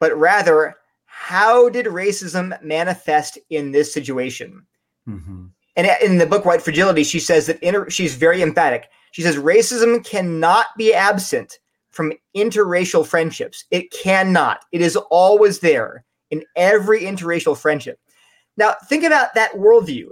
but 0.00 0.16
rather 0.18 0.76
how 1.04 1.68
did 1.68 1.86
racism 1.86 2.60
manifest 2.62 3.38
in 3.50 3.70
this 3.70 3.92
situation." 3.92 4.66
Mm-hmm. 5.08 5.46
And 5.76 5.90
in 6.02 6.18
the 6.18 6.26
book 6.26 6.44
White 6.44 6.62
Fragility, 6.62 7.04
she 7.04 7.20
says 7.20 7.46
that 7.46 7.62
inter- 7.62 7.88
she's 7.88 8.16
very 8.16 8.42
emphatic. 8.42 8.88
She 9.12 9.22
says 9.22 9.36
racism 9.36 10.04
cannot 10.04 10.66
be 10.76 10.92
absent 10.92 11.60
from 11.98 12.12
interracial 12.36 13.04
friendships. 13.04 13.64
It 13.72 13.90
cannot. 13.90 14.64
It 14.70 14.80
is 14.82 14.94
always 15.10 15.58
there. 15.58 16.04
in 16.30 16.44
every 16.54 17.00
interracial 17.00 17.58
friendship. 17.58 17.98
Now, 18.56 18.76
think 18.88 19.02
about 19.02 19.34
that 19.34 19.54
worldview. 19.54 20.10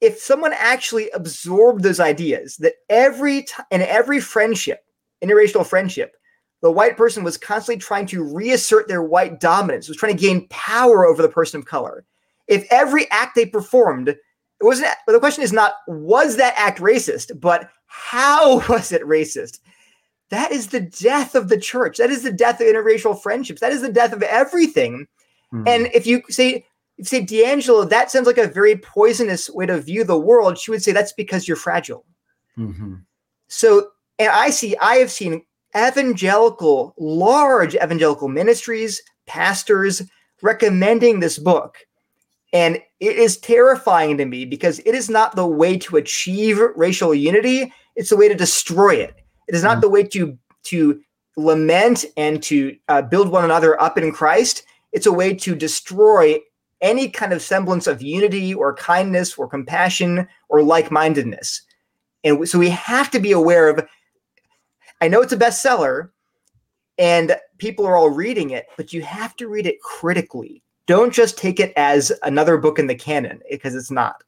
If 0.00 0.18
someone 0.18 0.52
actually 0.52 1.10
absorbed 1.10 1.82
those 1.82 1.98
ideas, 1.98 2.58
that 2.58 2.74
every 2.90 3.42
time 3.42 3.66
in 3.72 3.82
every 3.82 4.20
friendship, 4.20 4.84
interracial 5.24 5.66
friendship, 5.66 6.14
the 6.62 6.70
white 6.70 6.96
person 6.96 7.24
was 7.24 7.38
constantly 7.38 7.80
trying 7.80 8.06
to 8.06 8.22
reassert 8.22 8.86
their 8.86 9.02
white 9.02 9.40
dominance, 9.40 9.88
was 9.88 9.96
trying 9.96 10.16
to 10.16 10.22
gain 10.22 10.46
power 10.48 11.06
over 11.06 11.22
the 11.22 11.28
person 11.28 11.58
of 11.58 11.66
color. 11.66 12.04
If 12.46 12.70
every 12.70 13.10
act 13.10 13.34
they 13.34 13.46
performed, 13.46 14.08
it 14.08 14.18
wasn't. 14.60 14.94
the 15.08 15.18
question 15.18 15.42
is 15.42 15.52
not 15.52 15.72
was 15.88 16.36
that 16.36 16.54
act 16.56 16.78
racist, 16.78 17.40
but 17.40 17.68
how 17.86 18.58
was 18.68 18.92
it 18.92 19.02
racist? 19.02 19.58
That 20.34 20.50
is 20.50 20.66
the 20.66 20.80
death 20.80 21.36
of 21.36 21.48
the 21.48 21.56
church. 21.56 21.98
That 21.98 22.10
is 22.10 22.24
the 22.24 22.32
death 22.32 22.60
of 22.60 22.66
interracial 22.66 23.22
friendships. 23.22 23.60
That 23.60 23.70
is 23.70 23.82
the 23.82 23.92
death 23.92 24.12
of 24.12 24.20
everything. 24.24 25.06
Mm-hmm. 25.52 25.68
And 25.68 25.86
if 25.94 26.08
you 26.08 26.22
say, 26.28 26.66
if 26.98 26.98
you 26.98 27.04
say 27.04 27.24
DiAngelo, 27.24 27.88
that 27.88 28.10
sounds 28.10 28.26
like 28.26 28.38
a 28.38 28.48
very 28.48 28.76
poisonous 28.76 29.48
way 29.48 29.66
to 29.66 29.80
view 29.80 30.02
the 30.02 30.18
world. 30.18 30.58
She 30.58 30.72
would 30.72 30.82
say 30.82 30.90
that's 30.90 31.12
because 31.12 31.46
you're 31.46 31.56
fragile. 31.56 32.04
Mm-hmm. 32.58 32.96
So, 33.46 33.90
and 34.18 34.28
I 34.28 34.50
see, 34.50 34.76
I 34.78 34.96
have 34.96 35.12
seen 35.12 35.44
evangelical, 35.76 36.96
large 36.98 37.76
evangelical 37.76 38.26
ministries, 38.26 39.02
pastors 39.26 40.02
recommending 40.42 41.20
this 41.20 41.38
book. 41.38 41.78
And 42.52 42.82
it 42.98 43.16
is 43.16 43.38
terrifying 43.38 44.18
to 44.18 44.24
me 44.24 44.46
because 44.46 44.80
it 44.80 44.96
is 44.96 45.08
not 45.08 45.36
the 45.36 45.46
way 45.46 45.78
to 45.78 45.96
achieve 45.96 46.58
racial 46.74 47.14
unity, 47.14 47.72
it's 47.94 48.10
the 48.10 48.16
way 48.16 48.28
to 48.28 48.34
destroy 48.34 48.96
it. 48.96 49.23
It 49.48 49.54
is 49.54 49.62
not 49.62 49.78
mm. 49.78 49.82
the 49.82 49.90
way 49.90 50.02
to 50.04 50.38
to 50.64 51.00
lament 51.36 52.04
and 52.16 52.42
to 52.42 52.76
uh, 52.88 53.02
build 53.02 53.28
one 53.28 53.44
another 53.44 53.80
up 53.80 53.98
in 53.98 54.12
Christ. 54.12 54.64
It's 54.92 55.06
a 55.06 55.12
way 55.12 55.34
to 55.34 55.54
destroy 55.54 56.38
any 56.80 57.08
kind 57.08 57.32
of 57.32 57.42
semblance 57.42 57.86
of 57.86 58.02
unity 58.02 58.54
or 58.54 58.74
kindness 58.74 59.36
or 59.36 59.48
compassion 59.48 60.28
or 60.48 60.62
like-mindedness. 60.62 61.62
And 62.22 62.48
so 62.48 62.58
we 62.58 62.70
have 62.70 63.10
to 63.10 63.20
be 63.20 63.32
aware 63.32 63.68
of 63.68 63.86
I 65.00 65.08
know 65.08 65.20
it's 65.20 65.32
a 65.32 65.36
bestseller 65.36 66.10
and 66.98 67.36
people 67.58 67.86
are 67.86 67.96
all 67.96 68.10
reading 68.10 68.50
it, 68.50 68.66
but 68.76 68.92
you 68.92 69.02
have 69.02 69.36
to 69.36 69.48
read 69.48 69.66
it 69.66 69.80
critically. 69.82 70.62
Don't 70.86 71.12
just 71.12 71.36
take 71.36 71.58
it 71.58 71.72
as 71.76 72.12
another 72.22 72.56
book 72.56 72.78
in 72.78 72.86
the 72.86 72.94
canon 72.94 73.40
because 73.50 73.74
it's 73.74 73.90
not. 73.90 74.22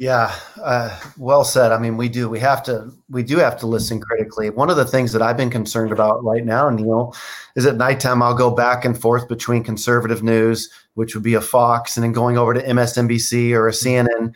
Yeah, 0.00 0.34
uh, 0.62 0.98
well 1.18 1.44
said. 1.44 1.72
I 1.72 1.78
mean, 1.78 1.98
we 1.98 2.08
do. 2.08 2.26
We 2.26 2.38
have 2.38 2.62
to. 2.62 2.90
We 3.10 3.22
do 3.22 3.36
have 3.36 3.58
to 3.58 3.66
listen 3.66 4.00
critically. 4.00 4.48
One 4.48 4.70
of 4.70 4.78
the 4.78 4.86
things 4.86 5.12
that 5.12 5.20
I've 5.20 5.36
been 5.36 5.50
concerned 5.50 5.92
about 5.92 6.24
right 6.24 6.42
now, 6.42 6.70
Neil, 6.70 7.14
is 7.54 7.66
at 7.66 7.76
nighttime 7.76 8.22
I'll 8.22 8.32
go 8.32 8.50
back 8.50 8.86
and 8.86 8.98
forth 8.98 9.28
between 9.28 9.62
conservative 9.62 10.22
news, 10.22 10.70
which 10.94 11.14
would 11.14 11.22
be 11.22 11.34
a 11.34 11.40
Fox, 11.42 11.98
and 11.98 12.04
then 12.04 12.12
going 12.12 12.38
over 12.38 12.54
to 12.54 12.62
MSNBC 12.62 13.52
or 13.52 13.68
a 13.68 13.72
CNN, 13.72 14.32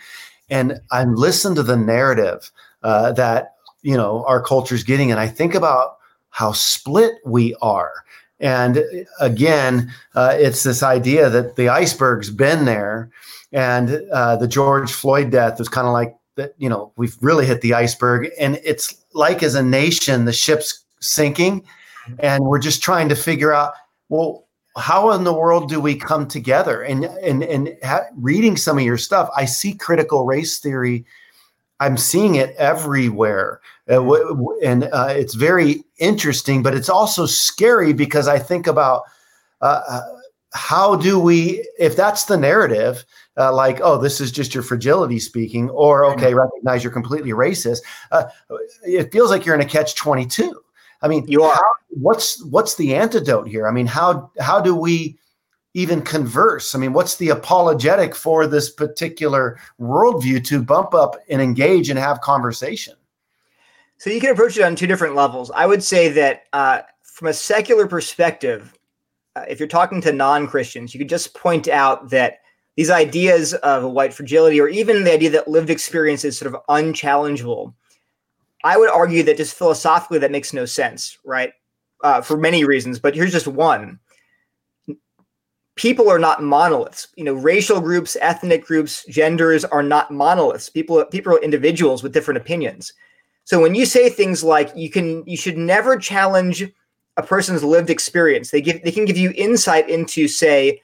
and 0.51 0.83
I 0.91 1.05
listen 1.05 1.55
to 1.55 1.63
the 1.63 1.79
narrative 1.79 2.53
uh, 2.83 3.13
that 3.13 3.55
you 3.81 3.97
know 3.97 4.23
our 4.27 4.43
culture 4.43 4.75
is 4.75 4.85
getting, 4.85 5.11
and 5.11 5.19
I 5.19 5.29
think 5.29 5.55
about 5.55 5.97
how 6.29 6.53
split 6.53 7.15
we 7.25 7.57
are. 7.63 8.05
And 8.39 8.85
again, 9.19 9.91
uh, 10.15 10.37
it's 10.39 10.63
this 10.63 10.83
idea 10.83 11.31
that 11.31 11.57
the 11.57 11.71
iceberg's 11.71 12.29
been 12.29 12.67
there 12.67 13.11
and 13.55 14.03
uh, 14.13 14.37
the 14.37 14.49
George 14.49 14.93
Floyd 14.93 15.31
death 15.31 15.59
was 15.59 15.69
kind 15.69 15.87
of 15.87 15.93
like 15.93 16.15
that. 16.35 16.55
You 16.59 16.69
know, 16.69 16.93
we've 16.97 17.17
really 17.23 17.47
hit 17.47 17.61
the 17.63 17.73
iceberg, 17.73 18.29
and 18.39 18.61
it's 18.65 18.95
like 19.15 19.43
as 19.43 19.55
a 19.55 19.63
nation, 19.63 20.25
the 20.25 20.33
ship's 20.33 20.85
sinking, 21.01 21.65
and 22.19 22.45
we're 22.45 22.59
just 22.59 22.83
trying 22.83 23.09
to 23.09 23.15
figure 23.15 23.53
out 23.53 23.73
well 24.09 24.45
how 24.77 25.13
in 25.13 25.23
the 25.23 25.33
world 25.33 25.69
do 25.69 25.81
we 25.81 25.95
come 25.95 26.27
together? 26.27 26.83
And 26.83 27.05
and 27.05 27.45
and 27.45 27.77
ha- 27.85 28.09
reading 28.17 28.57
some 28.57 28.77
of 28.77 28.85
your 28.85 28.99
stuff 28.99 29.31
i 29.37 29.45
see 29.45 29.73
critical 29.73 30.27
race 30.27 30.59
theory. 30.59 31.07
I'm 31.81 31.97
seeing 31.97 32.37
it 32.37 32.55
everywhere. 32.57 33.61
Uh, 33.89 33.97
w- 33.97 34.59
and 34.63 34.85
uh, 34.85 35.09
it's 35.11 35.35
very 35.35 35.85
interesting 35.99 36.63
but 36.63 36.75
it's 36.75 36.89
also 36.89 37.27
scary 37.27 37.93
because 37.93 38.27
i 38.27 38.39
think 38.39 38.67
about 38.67 39.03
uh, 39.61 39.83
uh 39.87 40.01
how 40.55 40.97
do 40.97 41.21
we 41.21 41.67
if 41.79 41.95
that's 41.95 42.25
the 42.25 42.37
narrative 42.37 43.05
uh, 43.37 43.53
like 43.53 43.81
oh 43.83 43.99
this 43.99 44.21
is 44.21 44.31
just 44.31 44.55
your 44.55 44.63
fragility 44.63 45.19
speaking 45.19 45.69
or 45.71 46.05
okay 46.05 46.35
recognize 46.35 46.85
you're 46.85 46.93
completely 46.93 47.33
racist 47.33 47.81
uh, 48.13 48.25
it 48.85 49.11
feels 49.13 49.31
like 49.31 49.45
you're 49.45 49.55
in 49.55 49.61
a 49.61 49.65
catch 49.65 49.95
22 49.97 50.61
i 51.03 51.09
mean 51.09 51.25
you 51.27 51.43
are. 51.43 51.55
how, 51.55 51.63
what's 51.95 52.43
what's 52.45 52.75
the 52.75 52.95
antidote 52.95 53.49
here? 53.49 53.67
I 53.67 53.71
mean 53.71 53.87
how 53.87 54.31
how 54.41 54.61
do 54.61 54.75
we 54.75 55.19
even 55.75 56.03
converse? 56.03 56.75
I 56.75 56.79
mean 56.79 56.93
what's 56.93 57.17
the 57.17 57.31
apologetic 57.31 58.15
for 58.15 58.47
this 58.47 58.71
particular 58.71 59.59
worldview 59.81 60.45
to 60.47 60.63
bump 60.63 60.95
up 60.95 61.17
and 61.29 61.41
engage 61.41 61.91
and 61.91 61.99
have 61.99 62.21
conversation? 62.21 62.95
So 63.99 64.11
you 64.11 64.21
can 64.21 64.31
approach 64.31 64.57
it 64.57 64.63
on 64.63 64.77
two 64.77 64.87
different 64.87 65.15
levels. 65.15 65.51
I 65.53 65.67
would 65.67 65.83
say 65.83 66.09
that 66.11 66.45
uh, 66.53 66.83
from 67.03 67.29
a 67.29 67.33
secular 67.33 67.87
perspective 67.87 68.77
uh, 69.37 69.45
if 69.49 69.59
you're 69.59 69.69
talking 69.69 70.01
to 70.01 70.13
non-Christians, 70.13 70.95
you 70.95 70.99
could 70.99 71.09
just 71.09 71.35
point 71.35 71.67
out 71.67 72.11
that 72.11 72.39
these 72.77 72.91
ideas 72.91 73.55
of 73.55 73.85
white 73.85 74.13
fragility, 74.13 74.61
or 74.61 74.69
even 74.69 75.05
the 75.05 75.13
idea 75.13 75.31
that 75.31 75.49
lived 75.49 75.71
experience 75.71 76.25
is 76.25 76.37
sort 76.37 76.53
of 76.53 76.61
unchallengeable, 76.69 77.73
I 78.65 78.77
would 78.77 78.91
argue 78.91 79.23
that 79.25 79.37
just 79.37 79.57
philosophically 79.57 80.19
that 80.19 80.31
makes 80.31 80.53
no 80.53 80.65
sense, 80.65 81.19
right? 81.25 81.53
Uh, 82.03 82.21
for 82.21 82.37
many 82.37 82.65
reasons, 82.65 82.99
but 82.99 83.15
here's 83.15 83.33
just 83.33 83.47
one. 83.47 83.99
People 85.77 86.09
are 86.09 86.19
not 86.19 86.43
monoliths. 86.43 87.09
You 87.17 87.25
know, 87.25 87.35
racial 87.35 87.81
groups, 87.81 88.17
ethnic 88.21 88.65
groups, 88.65 89.05
genders 89.09 89.65
are 89.65 89.83
not 89.83 90.11
monoliths. 90.11 90.69
People, 90.69 91.05
people 91.07 91.35
are 91.35 91.43
individuals 91.43 92.03
with 92.03 92.13
different 92.13 92.39
opinions. 92.39 92.93
So 93.45 93.61
when 93.61 93.75
you 93.75 93.85
say 93.85 94.09
things 94.09 94.45
like 94.45 94.71
you 94.75 94.91
can, 94.91 95.25
you 95.27 95.37
should 95.37 95.59
never 95.59 95.97
challenge 95.99 96.65
a 97.17 97.23
person's 97.23 97.63
lived 97.63 97.91
experience. 97.91 98.51
They 98.51 98.61
give 98.61 98.83
they 98.83 98.91
can 98.91 99.05
give 99.05 99.17
you 99.17 99.33
insight 99.37 99.89
into 99.89 100.27
say 100.29 100.81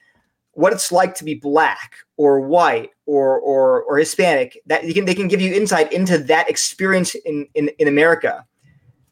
what 0.60 0.72
it's 0.72 0.92
like 0.92 1.14
to 1.16 1.24
be 1.24 1.34
black 1.34 1.94
or 2.16 2.40
white 2.40 2.90
or 3.06 3.40
or 3.40 3.82
or 3.82 3.98
Hispanic. 3.98 4.60
That 4.66 4.84
you 4.84 4.94
can 4.94 5.06
they 5.06 5.14
can 5.14 5.28
give 5.28 5.40
you 5.40 5.52
insight 5.54 5.92
into 5.92 6.18
that 6.18 6.48
experience 6.48 7.14
in 7.14 7.46
in, 7.54 7.70
in 7.78 7.88
America. 7.88 8.44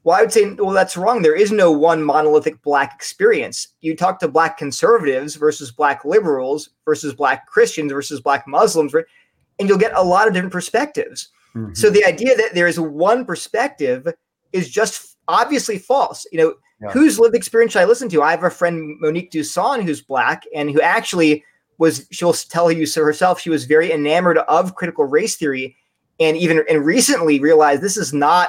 Well, 0.05 0.17
I 0.17 0.23
would 0.23 0.33
say, 0.33 0.51
well, 0.53 0.71
that's 0.71 0.97
wrong. 0.97 1.21
There 1.23 1.35
is 1.35 1.53
no 1.53 1.71
one 1.71 2.03
monolithic 2.03 2.63
black 2.63 2.95
experience. 2.95 3.69
You 3.81 3.97
talk 3.97 4.21
to 4.21 4.29
black 4.29 4.57
conservatives 4.57 5.35
versus 5.35 5.71
black 5.71 6.05
liberals 6.05 6.71
versus 6.85 7.13
black 7.15 7.47
Christians 7.47 7.93
versus 7.93 8.21
black 8.21 8.47
Muslims, 8.47 8.95
and 8.95 9.69
you'll 9.69 9.77
get 9.77 9.93
a 9.95 10.03
lot 10.03 10.29
of 10.29 10.35
different 10.35 10.53
perspectives. 10.53 11.29
Mm-hmm. 11.55 11.75
So 11.75 11.91
the 11.91 12.05
idea 12.05 12.37
that 12.37 12.55
there 12.55 12.67
is 12.67 12.79
one 12.79 13.25
perspective 13.25 14.07
is 14.53 14.71
just 14.71 15.17
obviously 15.27 15.79
false. 15.79 16.27
You 16.33 16.39
know, 16.39 16.55
yeah. 16.81 16.91
whose 16.91 17.19
lived 17.19 17.35
experience 17.35 17.73
should 17.73 17.83
I 17.83 17.87
listen 17.87 18.09
to? 18.11 18.23
I 18.23 18.31
have 18.31 18.45
a 18.45 18.51
friend, 18.51 18.97
Monique 19.01 19.31
Duson, 19.31 19.83
who's 19.83 20.01
black 20.01 20.45
and 20.55 20.71
who 20.71 20.81
actually 20.81 21.45
was, 21.79 22.07
she'll 22.11 22.33
tell 22.33 22.71
you 22.71 22.87
so 22.87 23.05
herself, 23.05 23.41
she 23.41 23.51
was 23.51 23.65
very 23.65 23.93
enamored 23.93 24.39
of 24.39 24.75
critical 24.75 25.05
race 25.05 25.37
theory 25.37 25.77
and 26.21 26.37
even 26.37 26.65
and 26.69 26.85
recently 26.85 27.39
realized 27.39 27.83
this 27.83 27.97
is 27.97 28.13
not 28.13 28.49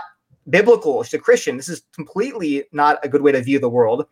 biblical. 0.50 1.04
She's 1.04 1.14
a 1.16 1.20
Christian. 1.20 1.58
This 1.58 1.70
is 1.70 1.84
completely 1.94 2.64
not 2.72 2.98
a 3.04 3.10
good 3.10 3.22
way 3.22 3.32
to 3.32 3.42
view 3.42 3.60
the 3.60 3.70
world. 3.70 4.06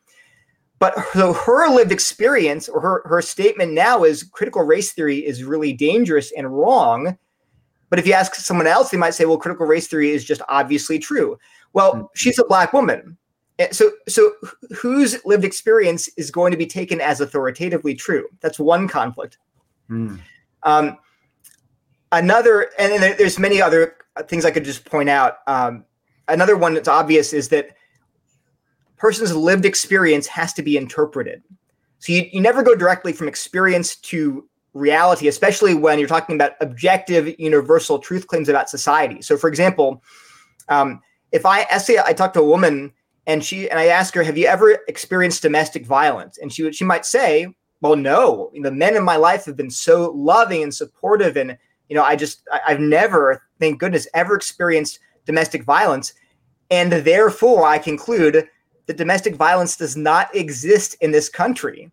But 0.80 0.96
so 1.14 1.34
her 1.34 1.70
lived 1.70 1.92
experience 1.92 2.70
or 2.70 2.80
her, 2.82 3.02
her 3.06 3.22
statement 3.22 3.74
now 3.74 4.04
is 4.04 4.24
critical 4.24 4.62
race 4.62 4.94
theory 4.94 5.26
is 5.26 5.44
really 5.44 5.74
dangerous 5.74 6.32
and 6.38 6.56
wrong. 6.56 7.18
But 7.90 8.00
if 8.00 8.06
you 8.06 8.14
ask 8.14 8.36
someone 8.36 8.68
else, 8.68 8.92
they 8.92 8.98
might 8.98 9.16
say, 9.16 9.26
well, 9.26 9.38
critical 9.38 9.66
race 9.66 9.88
theory 9.88 10.12
is 10.12 10.24
just 10.24 10.42
obviously 10.50 11.00
true. 11.00 11.40
Well, 11.74 11.94
mm-hmm. 11.94 12.06
she's 12.16 12.38
a 12.38 12.46
black 12.46 12.74
woman. 12.74 13.18
So, 13.72 13.92
so 14.08 14.34
whose 14.80 15.24
lived 15.26 15.44
experience 15.44 16.08
is 16.16 16.30
going 16.30 16.52
to 16.52 16.58
be 16.58 16.68
taken 16.68 17.02
as 17.02 17.22
authoritatively 17.22 17.96
true? 17.96 18.28
That's 18.42 18.60
one 18.60 18.88
conflict. 18.88 19.38
Mm. 19.90 20.20
Um, 20.64 20.98
another, 22.12 22.70
and 22.78 23.02
then 23.02 23.16
there's 23.18 23.40
many 23.40 23.62
other 23.62 23.96
things 24.28 24.46
I 24.46 24.52
could 24.52 24.64
just 24.64 24.86
point 24.86 25.10
out. 25.10 25.38
Um, 25.48 25.86
another 26.28 26.56
one 26.56 26.74
that's 26.74 26.88
obvious 26.88 27.34
is 27.34 27.50
that 27.50 27.76
person's 28.98 29.36
lived 29.36 29.66
experience 29.66 30.28
has 30.28 30.54
to 30.54 30.62
be 30.62 30.78
interpreted. 30.78 31.44
So 32.00 32.14
you, 32.14 32.30
you 32.32 32.42
never 32.42 32.62
go 32.62 32.76
directly 32.76 33.12
from 33.12 33.28
experience 33.28 33.96
to 33.96 34.48
reality, 34.74 35.28
especially 35.28 35.74
when 35.74 35.98
you're 36.00 36.08
talking 36.08 36.36
about 36.36 36.54
objective, 36.62 37.34
universal 37.40 38.00
truth 38.00 38.28
claims 38.28 38.50
about 38.50 38.70
society. 38.70 39.22
So, 39.22 39.38
for 39.38 39.48
example, 39.48 40.04
um, 40.70 41.02
if 41.32 41.46
I, 41.46 41.66
I 41.72 41.80
say 41.80 41.98
I 42.04 42.14
talk 42.14 42.34
to 42.34 42.42
a 42.42 42.46
woman 42.46 42.94
and 43.28 43.44
she 43.44 43.70
and 43.70 43.80
I 43.80 43.88
ask 43.88 44.14
her, 44.16 44.24
"Have 44.24 44.38
you 44.38 44.48
ever 44.48 44.80
experienced 44.88 45.44
domestic 45.44 45.86
violence?" 45.86 46.40
And 46.40 46.52
she 46.52 46.72
she 46.72 46.86
might 46.86 47.06
say, 47.06 47.54
"Well, 47.82 47.96
no. 47.96 48.52
The 48.60 48.72
men 48.72 48.96
in 48.96 49.04
my 49.04 49.18
life 49.18 49.46
have 49.46 49.58
been 49.58 49.70
so 49.70 50.12
loving 50.16 50.64
and 50.64 50.74
supportive, 50.74 51.38
and 51.38 51.58
you 51.90 51.96
know, 51.96 52.04
I 52.04 52.16
just 52.16 52.42
I, 52.52 52.62
I've 52.68 52.80
never, 52.80 53.44
thank 53.60 53.80
goodness, 53.80 54.08
ever 54.16 54.36
experienced 54.36 55.00
domestic 55.26 55.64
violence, 55.64 56.14
and 56.72 56.92
therefore 56.92 57.68
I 57.68 57.78
conclude 57.78 58.48
that 58.88 58.98
domestic 58.98 59.36
violence 59.36 59.78
does 59.78 59.96
not 59.96 60.34
exist 60.36 60.96
in 61.02 61.12
this 61.12 61.30
country." 61.30 61.92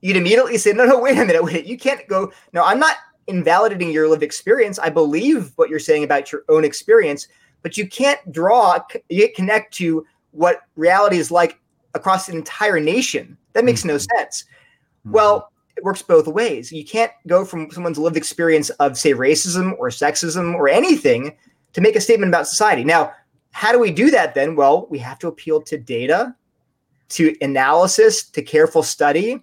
you'd 0.00 0.16
immediately 0.16 0.58
say, 0.58 0.72
no, 0.72 0.84
no, 0.84 0.98
wait 1.00 1.18
a 1.18 1.24
minute, 1.24 1.42
wait, 1.42 1.66
you 1.66 1.76
can't 1.76 2.06
go. 2.08 2.32
No, 2.52 2.62
I'm 2.62 2.78
not 2.78 2.96
invalidating 3.26 3.90
your 3.90 4.08
lived 4.08 4.22
experience. 4.22 4.78
I 4.78 4.90
believe 4.90 5.52
what 5.56 5.68
you're 5.68 5.78
saying 5.78 6.04
about 6.04 6.32
your 6.32 6.44
own 6.48 6.64
experience, 6.64 7.28
but 7.62 7.76
you 7.76 7.88
can't 7.88 8.20
draw, 8.32 8.78
you 9.08 9.28
connect 9.34 9.74
to 9.74 10.06
what 10.32 10.62
reality 10.76 11.18
is 11.18 11.30
like 11.30 11.58
across 11.94 12.26
the 12.26 12.32
entire 12.34 12.80
nation. 12.80 13.36
That 13.52 13.64
makes 13.64 13.80
mm-hmm. 13.80 13.88
no 13.88 13.98
sense. 13.98 14.44
Mm-hmm. 14.44 15.12
Well, 15.12 15.52
it 15.76 15.84
works 15.84 16.02
both 16.02 16.26
ways. 16.26 16.72
You 16.72 16.84
can't 16.84 17.12
go 17.26 17.44
from 17.44 17.70
someone's 17.70 17.98
lived 17.98 18.16
experience 18.16 18.70
of, 18.70 18.98
say, 18.98 19.14
racism 19.14 19.74
or 19.78 19.88
sexism 19.90 20.54
or 20.54 20.68
anything 20.68 21.36
to 21.72 21.80
make 21.80 21.96
a 21.96 22.00
statement 22.00 22.30
about 22.30 22.48
society. 22.48 22.82
Now, 22.82 23.12
how 23.52 23.72
do 23.72 23.78
we 23.78 23.90
do 23.90 24.10
that 24.10 24.34
then? 24.34 24.56
Well, 24.56 24.86
we 24.90 24.98
have 24.98 25.18
to 25.20 25.28
appeal 25.28 25.60
to 25.62 25.78
data, 25.78 26.34
to 27.10 27.34
analysis, 27.40 28.24
to 28.30 28.42
careful 28.42 28.82
study. 28.82 29.40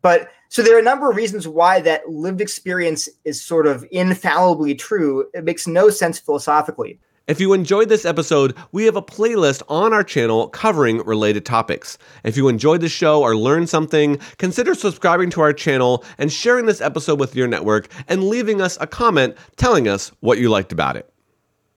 But 0.00 0.30
so 0.48 0.62
there 0.62 0.76
are 0.76 0.80
a 0.80 0.82
number 0.82 1.10
of 1.10 1.16
reasons 1.16 1.48
why 1.48 1.80
that 1.80 2.08
lived 2.08 2.40
experience 2.40 3.08
is 3.24 3.42
sort 3.42 3.66
of 3.66 3.84
infallibly 3.90 4.74
true. 4.74 5.28
It 5.34 5.44
makes 5.44 5.66
no 5.66 5.90
sense 5.90 6.18
philosophically. 6.18 7.00
If 7.26 7.40
you 7.40 7.54
enjoyed 7.54 7.88
this 7.88 8.04
episode, 8.04 8.54
we 8.70 8.84
have 8.84 8.96
a 8.96 9.02
playlist 9.02 9.62
on 9.66 9.94
our 9.94 10.04
channel 10.04 10.48
covering 10.48 10.98
related 10.98 11.46
topics. 11.46 11.96
If 12.22 12.36
you 12.36 12.48
enjoyed 12.48 12.82
the 12.82 12.88
show 12.90 13.22
or 13.22 13.34
learned 13.34 13.70
something, 13.70 14.18
consider 14.36 14.74
subscribing 14.74 15.30
to 15.30 15.40
our 15.40 15.54
channel 15.54 16.04
and 16.18 16.30
sharing 16.30 16.66
this 16.66 16.82
episode 16.82 17.18
with 17.18 17.34
your 17.34 17.48
network 17.48 17.88
and 18.08 18.24
leaving 18.24 18.60
us 18.60 18.76
a 18.78 18.86
comment 18.86 19.38
telling 19.56 19.88
us 19.88 20.12
what 20.20 20.36
you 20.36 20.50
liked 20.50 20.70
about 20.70 20.98
it. 20.98 21.13